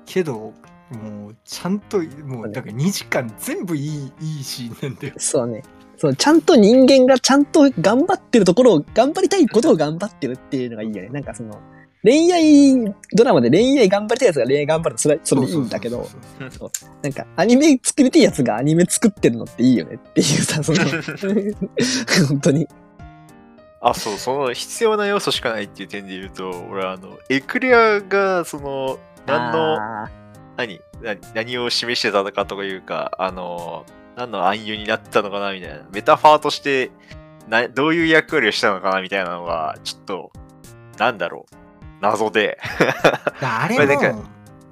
[0.07, 0.55] けど
[0.91, 5.63] もうちゃんともうだから2時間全部いいいいシーンなんだよそうね。
[5.97, 11.09] そう、ちゃんと人間がちゃんと頑張ってるところを、頑張りたいことを頑張ってるっていうのがいいよね。
[11.09, 11.61] なんかその、
[12.05, 16.07] 恋愛ドラマで恋愛頑張りたいやつが恋愛頑張るとそれそれでいいんだけど、
[17.03, 20.79] なんかアニメ作りたいやつがアニメ作ってるのっていいよねっていうさ、その、
[22.29, 22.69] 本当に。
[23.81, 30.11] あ、そう、その必要な要素しかないっていう点で言うと、俺あの、エクレアが、その、何の、あ
[30.57, 36.91] 何何何を示してたのかとかいうか、あの、何の暗喩になってたのかなみたいな、メタファーとして
[37.49, 40.33] な、どういう役割をしたのかなみたいなのが、ちょっと、
[40.99, 41.55] なんだろう、
[42.01, 42.59] 謎で。
[43.41, 44.25] あれこれなんも、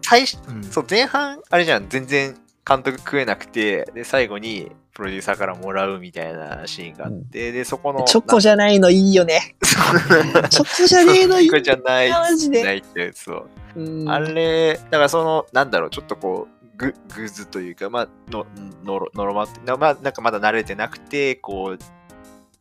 [0.03, 0.65] 最初、うん。
[0.65, 2.35] そう、前半、あれじゃん、全然
[2.67, 9.57] 監督食えなくて、で、最後にプロデューサーからもらうみたいなシーンがあって、で、そこの、ーチョコじゃないのいいよね。
[9.63, 11.49] チョコじゃねえのいい。
[11.49, 12.63] チョコじゃない、マジで。
[12.63, 13.49] ないって、そう。
[13.77, 14.11] うん。
[14.11, 18.45] あれ、だからその、なんだろう、ちょっとこう、ググズというか、まあ、の、
[18.85, 19.47] のろ、のろま
[19.79, 21.79] まあ、なんかまだ慣れてなくて、こう、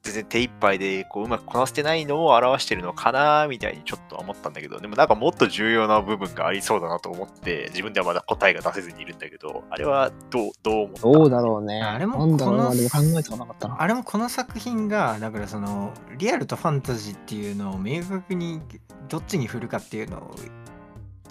[0.03, 11.01] 全然手一杯で、こう、うまくこなせてないのを表してるのかな、みたいにちょっと思ったんだけど、でもなんかもっと重要な部分がありそうだなと思って、自分ではまだ答えが出せずにいるんだけど、あれはどう、どう思った？
[11.01, 11.83] どうだろうね。
[11.83, 12.35] あれもこの
[12.75, 13.79] でも考えてこなかったな。
[13.79, 18.59] あれもこの作品がだからそのリアルとファンタジーっていうのを明確に
[19.07, 20.17] どっちに振るかっていうの？
[20.17, 20.35] を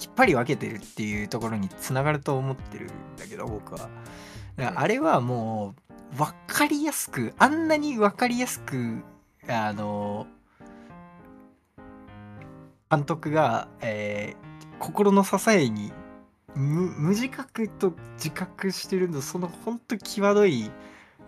[0.00, 3.88] きっぱり分けてるっていうところにつながると思ってるんだけど僕は。
[4.56, 5.74] だからあれはも
[6.12, 9.02] う分かりやすくあんなに分かりやすく
[9.48, 10.26] あの
[12.90, 15.92] 監督が、えー心の支えに
[16.54, 20.70] 無無自覚と自覚してるのそのほんと際どい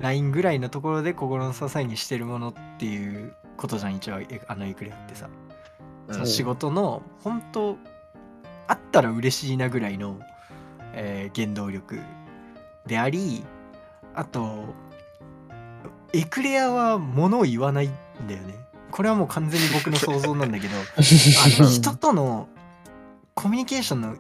[0.01, 5.29] ラインぐらいのところで心の支えにしてるものっていうことじゃん一応えあのイクレアってさ、
[6.25, 7.77] 仕事の本当
[8.73, 10.19] あったら嬉しいなぐらいの、
[10.95, 12.01] えー原動力
[12.87, 13.45] であり
[14.15, 14.65] あと
[16.15, 17.93] エクレアは物を言わないん
[18.27, 18.55] だよね
[18.91, 22.49] これはもう完全に僕の想像なんだけど あの人との
[23.35, 24.17] コミュニケーションの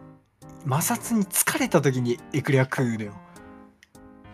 [0.65, 3.12] 摩擦に疲れた時にエクレア食うのよ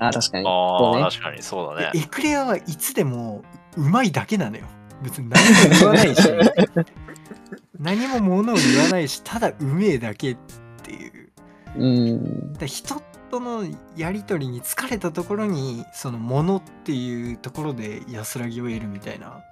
[0.01, 0.47] あ、確かに。
[0.47, 1.03] ああ、そうね。
[1.03, 1.91] 確かにそうだね。
[1.93, 3.43] でエクレアはいつでも
[3.77, 4.65] うまいだけなのよ
[5.03, 6.23] 別に何も言わないし
[7.79, 10.37] 何も物を言わないしただうめえだけっ
[10.83, 11.31] ていう
[11.77, 12.53] うん。
[12.55, 13.01] で人
[13.31, 13.65] との
[13.97, 19.43] やり取りに疲れたところにその物っていうところで安らぎを得るみたいな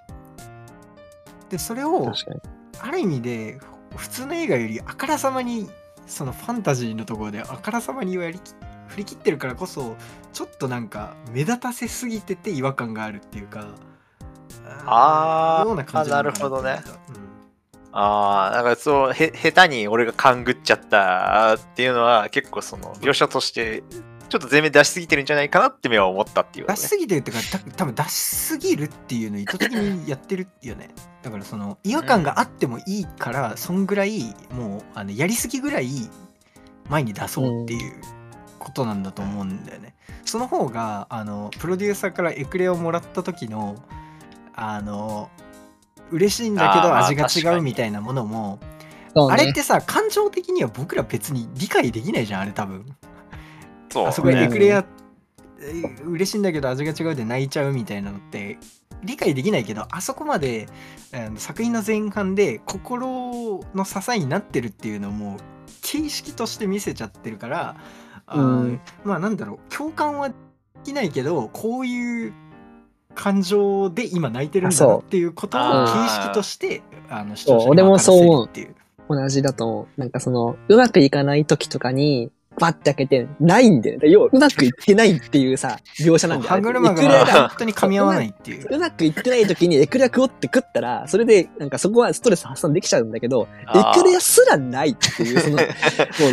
[1.50, 2.12] でそれを。
[2.80, 3.58] ある意味で
[3.96, 5.68] 普通の映画よりあからさまに
[6.06, 8.52] そのファンタジーのところであからさまにやりき
[8.88, 9.96] 振り切ってるからこそ
[10.32, 13.68] ちょっとなんか目立たせすぎてて違和感があるっていうか
[14.84, 16.80] あーような感じなのかあなるほどね
[17.98, 23.82] ああ、だからそう、へ、下手に俺が勘ぐっちゃったっていうのは結構その描写として、
[24.28, 26.74] ちょっと全面出しすぎてるんじゃないかなって目は思ったっていう、ね。
[26.74, 30.10] 出しすぎてるってかた多分出しすぎるっていうの意図的に。
[30.10, 30.90] やってるよね
[31.22, 35.88] だからその違和感があってもいいから、そんぐらいもうあのやりすぎぐらい
[36.90, 37.14] 前に。
[37.14, 37.94] 出そうっていう
[38.58, 39.94] ことなんだと思うんだよね、
[40.24, 43.76] その方があのプロデューサーからエクレをもらった時の
[44.54, 45.30] あの
[46.10, 48.58] 嬉しいんだけど味が違うみたいなものも
[49.14, 52.84] あれってさ感情的には僕ら別に理解できないじゃんあれ多分。
[53.90, 58.58] そう、あそこエクレア、えー嬉しいんだけど味が違うで泣いちゃうみたいなのって
[59.02, 60.68] 理解できないけどあそこまで、
[61.12, 65.38] あの作品の前半で心の支えになってるっていうのも
[65.80, 67.76] 形式として見せちゃってるから、
[68.32, 68.80] うん。
[69.04, 70.34] まあなんだろう共感はで
[70.84, 72.34] きないけどこういう
[73.16, 78.76] 感情で今泣いてるんだなっていうことを形式としてあの視聴者に俺もそう思う分せるっていう。
[79.08, 80.00] 同じだと思う。
[80.00, 84.08] なんかその、うまくいかない時とかに、バッて開けて、ないんだよね。
[84.08, 88.74] 要は、うまくいってないっていうさ、描写なんだよ、歯車が本当に噛み合わないっていう。
[88.74, 95.62] うまくいってない時にエクレア食おうって食ったら、それで、なんかそこはストレス発散できちゃうんだけど、エクレアすらないっていう、その、 も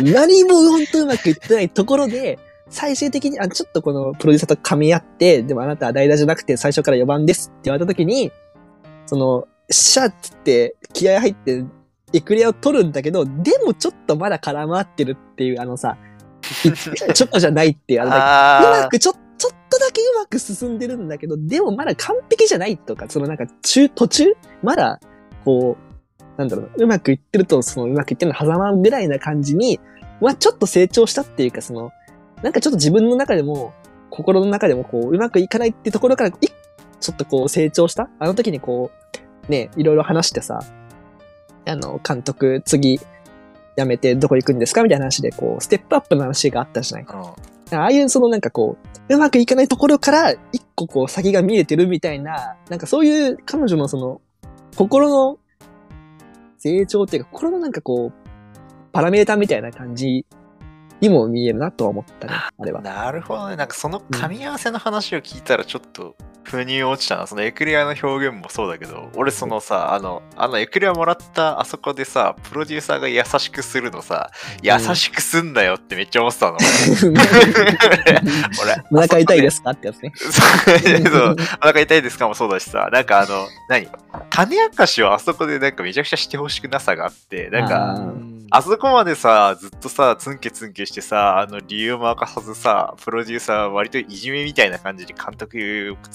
[0.00, 2.38] う何も本当うまくいってないところで、
[2.74, 8.32] 最終的に、あ、ちょっとこのプロデューサーと噛み合って、でもあなたは代打じゃなくて最初から4番ですって言われた時に、
[9.06, 11.64] その、シャッつって気合入って
[12.12, 15.96] エクレアを取るんだけど、でもちょっとまだ絡まってるっていう、あのさ、
[17.14, 24.24] ちょっとじゃないっていう、あの、うあまくちょ、ちょっとだけうまく進んでるんだけど、でもまだ完璧じゃないとか、そのなんか中、途中
[24.62, 24.98] まだ、
[25.44, 29.78] こう、なんだろうな、うまくいってると、そのうまくいってるの狭間ぐらいな感じに、
[30.20, 31.92] はちょっと成長したっていうか、その、
[32.42, 33.72] なんかちょっと自分の中でも、
[34.10, 36.32] 心の中でもこう、うまくいかないってところから、い
[37.00, 38.08] ちょっとこう成長した？
[38.18, 38.90] あの時にこ
[39.48, 40.60] う、ね、いろいろ話してさ、
[41.66, 42.98] あの、監督、次、
[43.76, 44.82] 辞めてどこ行くんですか？
[44.82, 47.06] みたいな話で、こう、ステップアップの話があったじゃない？
[47.06, 47.78] うん。
[47.78, 48.76] ああいうそのなんかこ
[49.08, 54.20] う、うまくいかないところから一個こう先が見えてるみたいな、なんかそういう彼女のその、
[54.76, 55.38] 心の
[56.58, 58.28] 成長っていうか、心のなんかこう、
[58.92, 60.24] パラメータみたいな感じ
[61.08, 62.80] にも見えるなとは思ったね、あれは。
[62.80, 63.56] なるほどね。
[63.56, 67.26] なんかその噛み合わせの話を聞いたらちょっと腑に落ちたな。
[67.26, 74.30] そのエクレアの表現もそうだけど、俺そのさ、あの、あのエクレアもらったあそこでさ、プロデューサーが優しくするのさ、
[74.62, 76.58] 優しくすんだよってめっちゃ思ってたの。
[78.62, 78.82] 俺。
[78.90, 80.12] お腹痛いですすかってやつね。
[80.16, 83.88] そうお腹痛いですかもそうだしさ、なんかあの、何？
[84.30, 95.60] 種明かしをあそこでなんかめちゃくちゃしてほしくなさがあって、なんあか、ーあそこまでさ、ずっとさ、ツンケツンケしてさ、あの理由も明かさずさ、プロデューサーは割といじめみたいな感じで監督を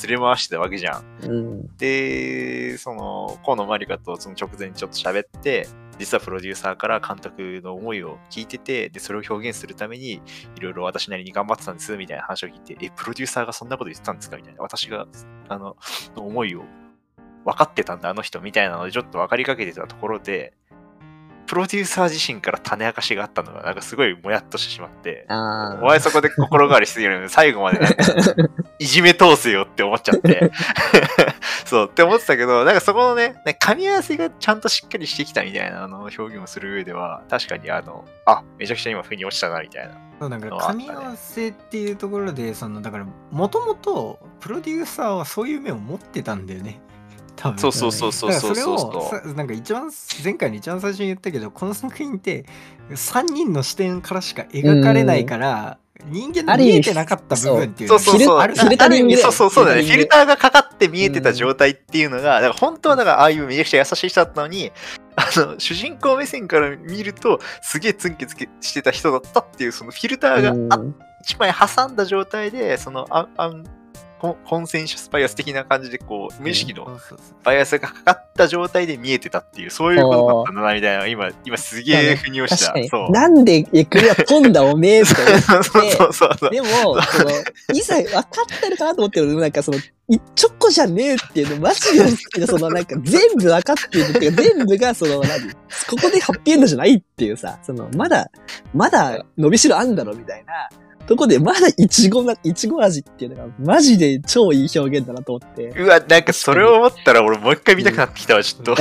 [0.07, 1.03] 連れ回してたわけじゃん。
[1.23, 1.77] うん。
[1.77, 5.67] で、その、河野まりかとその直前にちょっと喋って、
[5.97, 10.21] 実はプロデューサーから監督の思いを聞いてて、で、それを表現するために、
[10.55, 14.61] いろいろ私なりに頑張ってたんです、みたいな話を聞いて、え、プロデューサーがそんなこと言ってたんですかみたいな。
[14.61, 15.07] 私が、
[15.49, 15.75] あの、
[16.15, 16.63] の思いを
[17.43, 20.53] 分かってたんだ、あの人、みたいなので、ちょっと分かりかけてたところで、
[21.49, 27.79] プロデューサー自身から種明かしがあったのが、なんかすごいもやっとしてしまって、あお前そこで心変わりしすぎるので、最後まで
[28.77, 30.51] いじめ通すよって思っちゃって。
[31.65, 39.95] そうって思ってたけど、なんかそこのね、ね噛み合わせがちゃんとしっかりしてきたみたいなあの表現をする上では、確かにあの、あ、めちゃくちゃ今腑に落ちたなみたいな。
[40.19, 46.81] そうなんか噛み合わせっていうところでそのだからもともとプロデューサーはそういう目を持ってたんだよね
[47.39, 47.57] 多分。
[47.57, 49.89] そうそうそうそうそうそうなんか一番
[50.23, 52.45] 前回の一番最初に言ったけどこの作品って
[52.91, 58.39] 3人の視点からしか描かれないから、人間の見えてなかった部分っていうそうそうそう。
[58.39, 59.65] フィルタリングだよそうそうそう。
[59.65, 59.83] だね。
[59.83, 64.71] フィルタターがかかって見えてた状態っていうのが、だから本当はだからああいうめちゃくちゃ優しい人だったのに、
[65.15, 73.65] あの、主人公目線から見ると、すげえツンケツケしてた人だったっていう、そのフィルターがあうん一枚挟んだ状態で、そのアン
[74.19, 76.99] コンセンシャスバイアス的な感じで、こう、無意識の
[77.43, 82.65] バイアスがかかった状態で見えてたっていう、そういうことだったんだな、みたいな、今、今すげえ腑に落ちた。
[82.67, 83.07] 確かにそ。
[83.07, 83.11] う。
[83.11, 86.49] なんでエクレア飛んだおめえとか言って。
[86.49, 87.31] でも、その、
[87.73, 89.77] いざ分かってるかなと思ってるなんかその、
[90.11, 91.81] 一チョコじゃねえっていうの、マジ
[92.33, 95.49] で、そのなんか全部分かってるっていうか、全部がその、何？
[95.87, 98.29] ここでハッピーエンドじゃないっていうさ、その、まだ、
[98.73, 100.69] まだ伸びしろあんだろみたいな、
[101.09, 105.69] とこで、まだイチゴな、イチゴ味っていうのが、マジで超いい表現だなと思って。
[105.69, 108.75] うわ、なんかそれを思ったら俺もう一回見たくなってきたわ、ちょっと。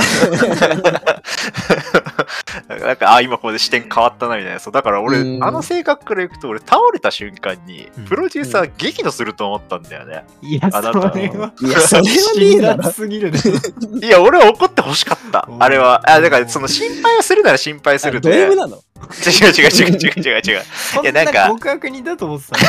[2.85, 4.61] なんか、あ、今ここで視点変わったな、みたいな。
[4.61, 10.25] そう、だから俺、うんあの性格からいくと、俺倒れた瞬間にうん、プロデューサー激怒すると思ったんだよね。
[10.43, 12.19] いやあなたそれはいや、それはねえ
[12.57, 12.93] 辛だろ辣。
[12.93, 13.41] すぎるね
[14.03, 18.31] いや、俺は怒って欲しかっったあれは、あ、だからその心配をするなら心配するで。
[18.31, 18.83] ド M なの？
[18.99, 20.63] 違う違う違う違う違う違う。
[21.03, 22.63] いやなんかな極悪人だと思ってたい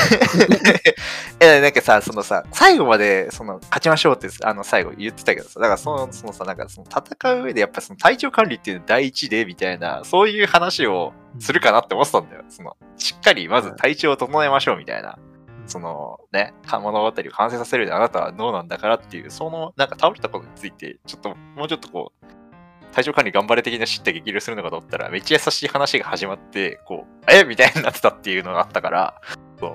[1.40, 12.44] や、 なんかさ、そのさ、最後まで、その、勝ちましょうって、あの、最後言ってたけどさ、だからその、そのさ、なんかその、戦う上で、やっぱその、体調管理っていうの第一で、みたいな、そういう話をするかなって思ってたんだよ。
[12.50, 15.18] その、しっかり、まず体調を整えましょう、みたいな。
[15.66, 22.26] その、ね、か物語を完成させるで、あなたはどうなんだからっていう、その、なんか倒れたことについて、ちょっと、もうちょっとこう、
[22.92, 27.44] 体調管理頑張れ的な知って激励するのかと思ったら、めっちゃ優しい話が始まって、こう、え？
[27.44, 29.22] みたいになってたっていうのがあったから、
[29.60, 29.74] そう。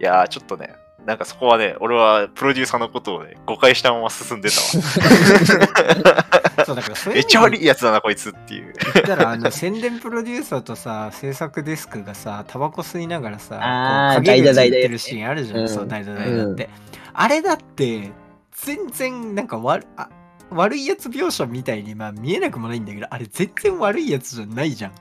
[0.00, 4.66] いやー、ちょっとね、なんかそこはね、俺はプロデューサーのことをね、誤解したまま進んでたわ。
[6.64, 8.72] そうだからそういうめっちゃ悪いやつだな、こいつっていう。
[8.94, 16.70] 言ったらあの宣伝プロデューサーとさ制作デスクがさタバコ吸いながらさあ代打代打言ってるシーンあるじゃん、うんそう代打代打って、
[17.12, 18.10] あれだって
[18.52, 20.08] 全然なんか悪あ
[20.54, 24.92] 悪いやつ描写みたいにまあ見えなくもないんだけどあれ全然悪いやつじゃないじゃん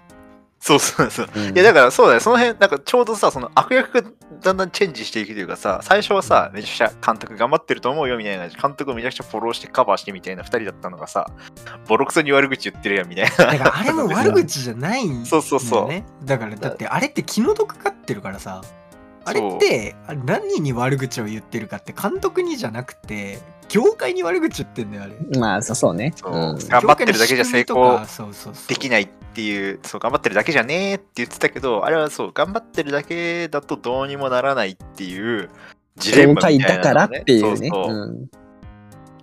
[0.63, 1.29] そうそうそう。
[1.35, 4.09] うんいや、だからそうだよ、その辺、なんかちょうどさ、その悪役が
[4.41, 11.29] だんだんチェンジしていくというかさ、最初はさ、めちゃくちゃ監督頑張ってると思うよみたいな、監督をめちゃくちゃフォローしてカバーしてみたいな2人だったのがさ、
[11.89, 13.31] ボロクソに悪口言ってるやんみたいな。
[13.31, 18.61] だからあれも悪口じゃないんだよねそうそうそうだからだってあれって気の毒がってるからさ
[19.25, 23.39] あれってあれ何に悪口を言ってるかって監督にじゃなくて
[23.69, 25.39] 業界に悪口言ってんだよあれ。
[25.39, 26.13] まあ、そうそうね。
[26.15, 26.31] そう。
[26.31, 26.57] うん。
[26.67, 28.67] 頑張ってるだけじゃ成功そうそうそう。
[28.67, 35.49] できないっていう、そう、頑張ってるだけじゃねえって言ってたけど、あれはそう、頑張ってるだけだとどうにもならないっていう、
[35.97, 37.69] ジレン業マ界だからみたいなのをっていうね。
[37.69, 37.93] そうそう。
[37.93, 38.29] うん。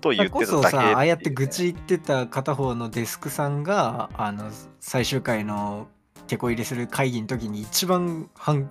[0.00, 5.88] と言だからこそってただけさああやって愚痴言ってた片方のデスクさんがあの最終回の
[6.26, 8.68] 手こ入れする会議の時に一番反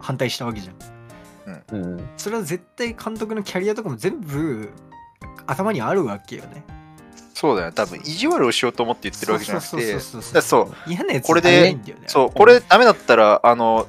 [0.00, 1.62] 反対したわけじゃん。
[1.72, 2.08] うん。
[2.16, 4.70] それは絶対監督のキャリアとかも全部
[5.46, 6.64] 頭にあるわけよね。
[7.34, 9.98] そうだよ、多分意地悪をしようと思って言ってるわけじゃなくて、
[10.40, 10.72] そう
[11.22, 13.86] これでそう、これダメだったら、あの、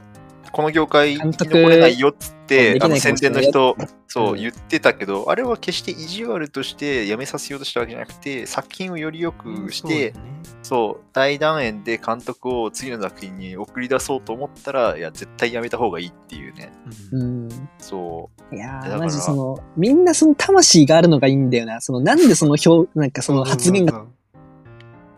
[0.54, 3.76] この業界生き残れないよっつって、あの宣伝の人、
[4.08, 10.14] そううん言ってたけど、あれは決して意地悪としてやめさせようとしたわけじゃなくて、作品をより良くして、
[10.62, 16.72] そう大団円で監督を次の作品に送り出そうと思ったら、いや、絶対やめた方がいいっていうね。
[17.12, 17.50] うんうん。
[17.80, 21.82] そいやー、マジその、みんなその魂があるのがいいんだよな。
[21.82, 24.06] その、なんでその表、なんかその発言が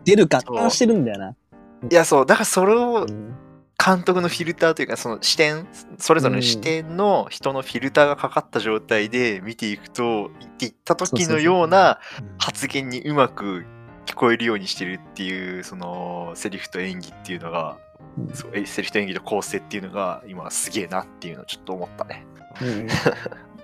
[0.06, 1.28] 出るか、してるんだよな。
[1.28, 1.36] う。
[1.90, 3.45] いや、そう、だからそれをうん
[3.82, 5.66] 監督のフィルターというか、その視点、
[5.98, 12.00] それぞれの視点の人のフィルターがかかった状態で見ていくと、言っていった時のような
[12.38, 13.64] 発言にうまく
[14.06, 17.78] 聞こえるようにしてるっていう、そのセリフと演技っていうのが、
[18.18, 18.34] うん。
[18.34, 22.26] そうえセリフと演技と構成っていうのが今すげえなっていうのをちょっと思ったね。
[22.62, 22.86] うん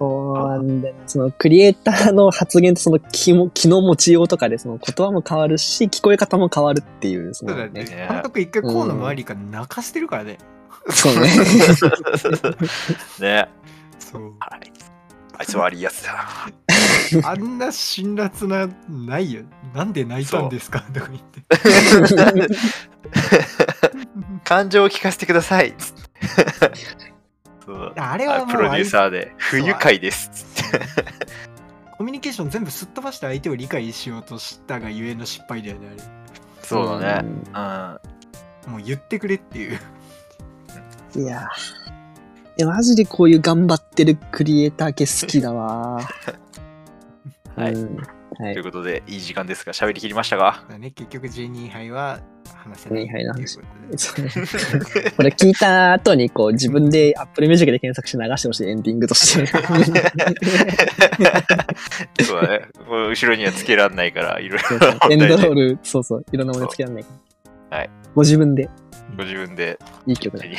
[0.00, 1.02] そうなんだよな。
[1.06, 8.06] そのクリエイターの発言とその気も気の持ちようとかでその言葉も変わるし、聞こえ方も変わるっていう、そうだよねね。
[8.08, 10.38] 監督一回河野周りから泣かしてるからね
[10.88, 11.20] そうね。
[13.20, 13.48] ね。
[13.98, 14.72] そうはい。
[15.36, 16.14] あいつ悪いやつだ
[17.22, 17.28] な。
[17.28, 19.42] あんな辛辣なないよ
[19.74, 21.42] なんで泣いたんですかとか言って
[24.44, 25.74] 感情を聞かせてください。
[27.70, 30.30] そうあれはもうあプロデューサーで、不愉快です。
[30.32, 30.84] つって
[31.96, 35.88] コミュニケーション全部すっ飛ばして相手を理解しようとしたがゆえの失敗だよね
[36.62, 37.28] そうだね。
[37.28, 37.42] んうん。
[37.52, 38.00] あ
[38.64, 39.78] れもう言ってくれっていう
[41.16, 41.48] いや
[42.66, 47.60] マジでこういう頑張ってるクリエイター系好きだわー。
[47.62, 48.64] はいうんはいという。
[48.64, 50.64] ことで、いい時間ですが、喋りきりましたが。
[50.68, 52.20] だね、結局 J2 杯は
[52.54, 53.62] 話せない12杯の話こ
[55.22, 59.46] れ聞いた後にこう自分で Apple Music で検索して流してほしいエンディングとして。
[62.22, 62.68] そうだね。
[62.88, 64.66] 後ろにはつけらんないから、いろいろ
[65.10, 67.10] エンドロール、そうそう、いろんなものつけられないか
[67.70, 67.78] ら。
[67.78, 67.90] はい。
[68.14, 68.68] ご自分で
[69.16, 70.44] ご自分でいい曲だ。
[70.44, 70.52] い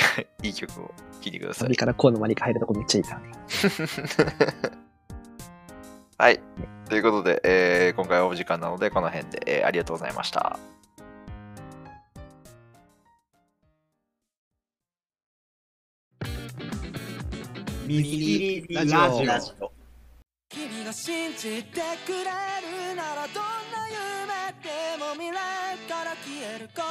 [0.43, 1.67] い曲を聴いてください。
[1.67, 3.32] サビからこうのマリカ入るとこめっちゃいいからね。
[6.22, 6.39] はい。
[6.88, 10.59] ということで、えー今回はお時間なので、この辺で、えーありがとうございました。
[17.88, 19.72] ミスリラジオ。
[20.49, 23.43] 君が信じてくれるならどん
[23.74, 24.69] な夢で
[24.99, 26.82] も未来から消えるこ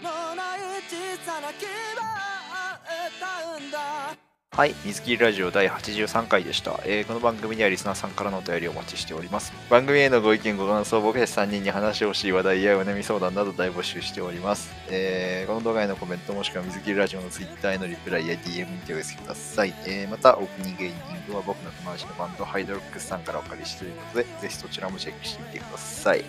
[0.00, 0.58] とのない
[0.90, 2.74] 小さな希望を
[3.06, 9.52] 歌うんだはい、水切りラジオ第83回でした、えーこの番組ではリスナーさんからのお便りをお待ちしております。
[9.68, 14.72] 番組へのご意見、ご感想、僕たち3人に話をしい話題やお悩み相談など大募集しております。
[14.90, 19.74] えーこの動画へのコメントもしくは水切りラジオの Twitter へのリプライや DM にてお寄せください。
[19.88, 26.24] えーまた、オープニングエンディングは僕の友達のバンドハイドロックスさんからお借りしているので、ぜひそちらもチェックしてみてください。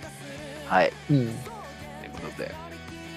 [0.66, 0.92] はい。
[1.12, 1.18] うん。
[1.18, 1.32] という
[2.12, 2.52] ことで。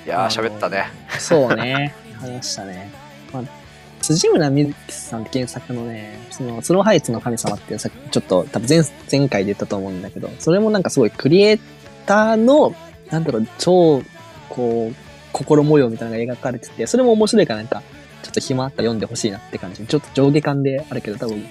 [0.05, 0.85] いやー、喋ったね。
[1.19, 1.95] そうね。
[2.21, 2.93] 話したね。
[3.33, 3.68] まあ、
[4.15, 11.61] 辻村美月さんって原作のね、その、スローハイツの神様っていうさ、ちょっと多分前、前回で言ったと思うんだけど、それもなんかすごいクリエイ
[12.07, 12.75] ターの、
[13.11, 14.03] なんだろう、超、
[14.49, 14.97] こう、
[15.33, 17.83] 心模様みたいなのが描かれてて、それも面白いからなんか、
[18.23, 19.85] ちょっと暇あったら読んでほしいなって感じ。
[19.87, 21.47] ちょっと上下感であるけど、多分、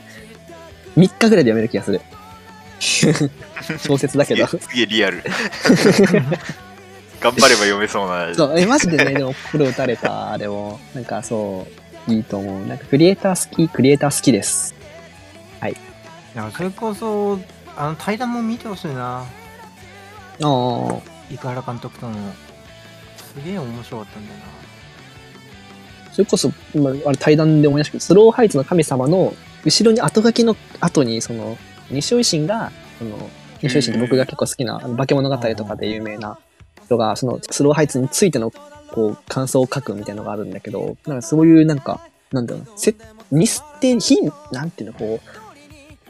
[0.98, 2.02] 3日ぐらいで読める気がする。
[3.86, 4.48] 小説だけど。
[4.48, 5.24] すげえすげえリアル。
[7.20, 8.34] 頑張れば読めそうな。
[8.34, 12.66] そう、え、マジでね、でも心打たれた、でも、なんかそう、いいと思う。
[12.66, 14.76] なんかクリエイター好き、クリエイター好きです。
[15.68, 15.76] い。
[16.36, 17.40] やそれこそ
[17.76, 19.20] あの対談も見てほしいな。
[19.20, 19.26] あ
[20.40, 22.16] あ、生原監督との。
[23.18, 24.46] すげえ面白かったんだよな。
[26.12, 31.58] それこそ、今、あれ対談で思い出したけど、スローハイツの神様の後ろに後書きの後に、その、
[31.92, 33.30] 西尾維新が、その、
[33.62, 36.40] 西尾維新って僕が結構好きな、あの化け物語とかで有名な
[36.86, 38.52] 人が、その、スローハイツについての、
[38.92, 42.96] こう、感想を書くみたいなのがあるんだけど、なんかそういう、なんか、なんだろうな、せ
[43.32, 44.18] ミステリー、非、
[44.52, 45.30] なんていうの、こう、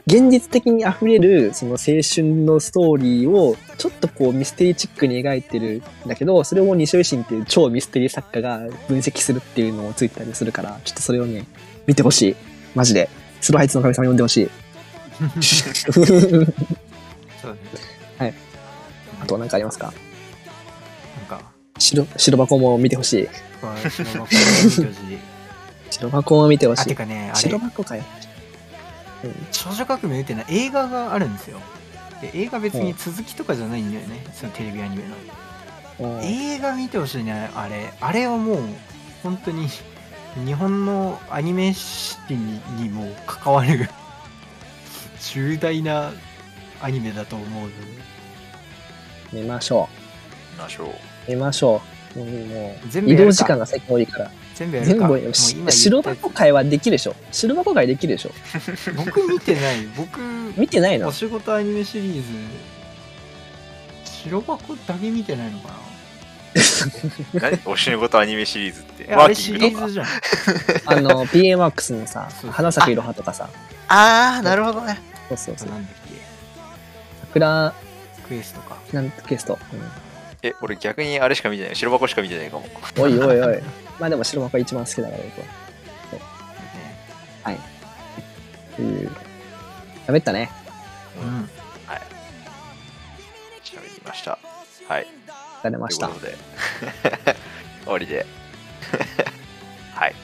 [0.06, 8.58] 現実的に溢れる、その青春のストーリーを、ちょっとこうミステリーチックに描いてるんだけど、それを西尾維新っていう超ミステリー作家が
[8.88, 11.44] 分析するっていうのをついてたりするから、ちょっとそれをね、
[11.86, 12.36] 見てほしい。
[12.74, 13.10] マジで。
[13.42, 14.48] スローハイツの神様読んでほしい。
[15.92, 16.06] そう
[18.18, 18.34] だね
[19.20, 19.92] あとなんかありますか？
[21.78, 23.28] 白、白箱も見てほしい。
[23.90, 25.18] 白箱見てほしい。
[25.90, 26.94] 白箱も見てほあしてい。
[26.96, 27.40] かねあれ。
[27.40, 28.04] 白箱かよ。
[29.50, 31.60] 少女革命ってのは映画があるんですよ。
[32.20, 34.24] で映画別に続きとかじゃないんだよね。
[34.34, 35.04] そのテレビアニメ
[35.98, 36.16] の。
[36.16, 36.24] うん。
[36.24, 37.92] 映画見てほしいねあれ。
[38.00, 38.58] あれはもう
[39.22, 39.68] 本当に
[40.44, 43.90] 日本のアニメシティににも関わる
[45.32, 46.12] 重大な
[46.80, 47.62] アニメだと思う。
[47.62, 47.74] ので
[49.32, 49.88] 見ましょ
[50.56, 51.17] 見ましょう。
[51.28, 51.30] う。
[51.30, 51.80] 見ましょ
[52.16, 52.18] う。
[52.18, 52.76] もうも
[53.06, 54.30] う移動時間が最近多いから。
[54.54, 57.14] 全部やるかもう全部白箱会はできるでしょ。
[57.30, 58.30] 白箱会できるでしょ。
[58.76, 60.20] つ 僕見てない僕
[60.56, 61.08] 見てないの？
[61.08, 62.22] お仕事アニメシリーズ
[64.04, 65.68] 白箱だけ見てないのか
[67.34, 67.40] な？
[67.50, 67.58] 何？
[67.66, 69.04] おしのことアニメシリーズって。
[69.08, 69.86] えあワーキングとか？
[69.86, 70.06] リーズじゃん
[70.86, 73.48] あの、PMX のさそう、花咲いろはとかさ、
[73.86, 74.98] あー、なるほどね。
[75.28, 75.68] そうそうそう。
[75.68, 75.94] なんだっ
[77.28, 77.74] 桜、
[78.22, 79.56] けクエストかなんクエスト。
[80.42, 81.76] え、俺逆にあれしか見てない。
[81.76, 82.66] 白箱しか見てないかも。
[82.96, 83.62] うん、おいおいおい。
[83.98, 85.46] まあでも白箱が一番好きだから僕は。
[87.50, 87.58] ね
[88.72, 89.10] っていう。
[90.06, 90.50] 喋ったね。
[91.20, 91.50] うん
[93.64, 94.38] 喋りました。
[94.88, 95.06] はい。
[95.62, 96.20] 疲れましたというこ。
[96.20, 96.36] とで、
[97.84, 98.24] 終わりで。
[99.94, 100.14] はい。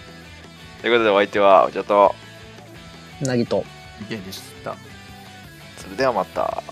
[0.80, 2.14] ということで、お相手は、お茶と、
[3.20, 3.64] うなぎと。
[4.08, 4.76] いやでした
[5.76, 6.62] それではまた。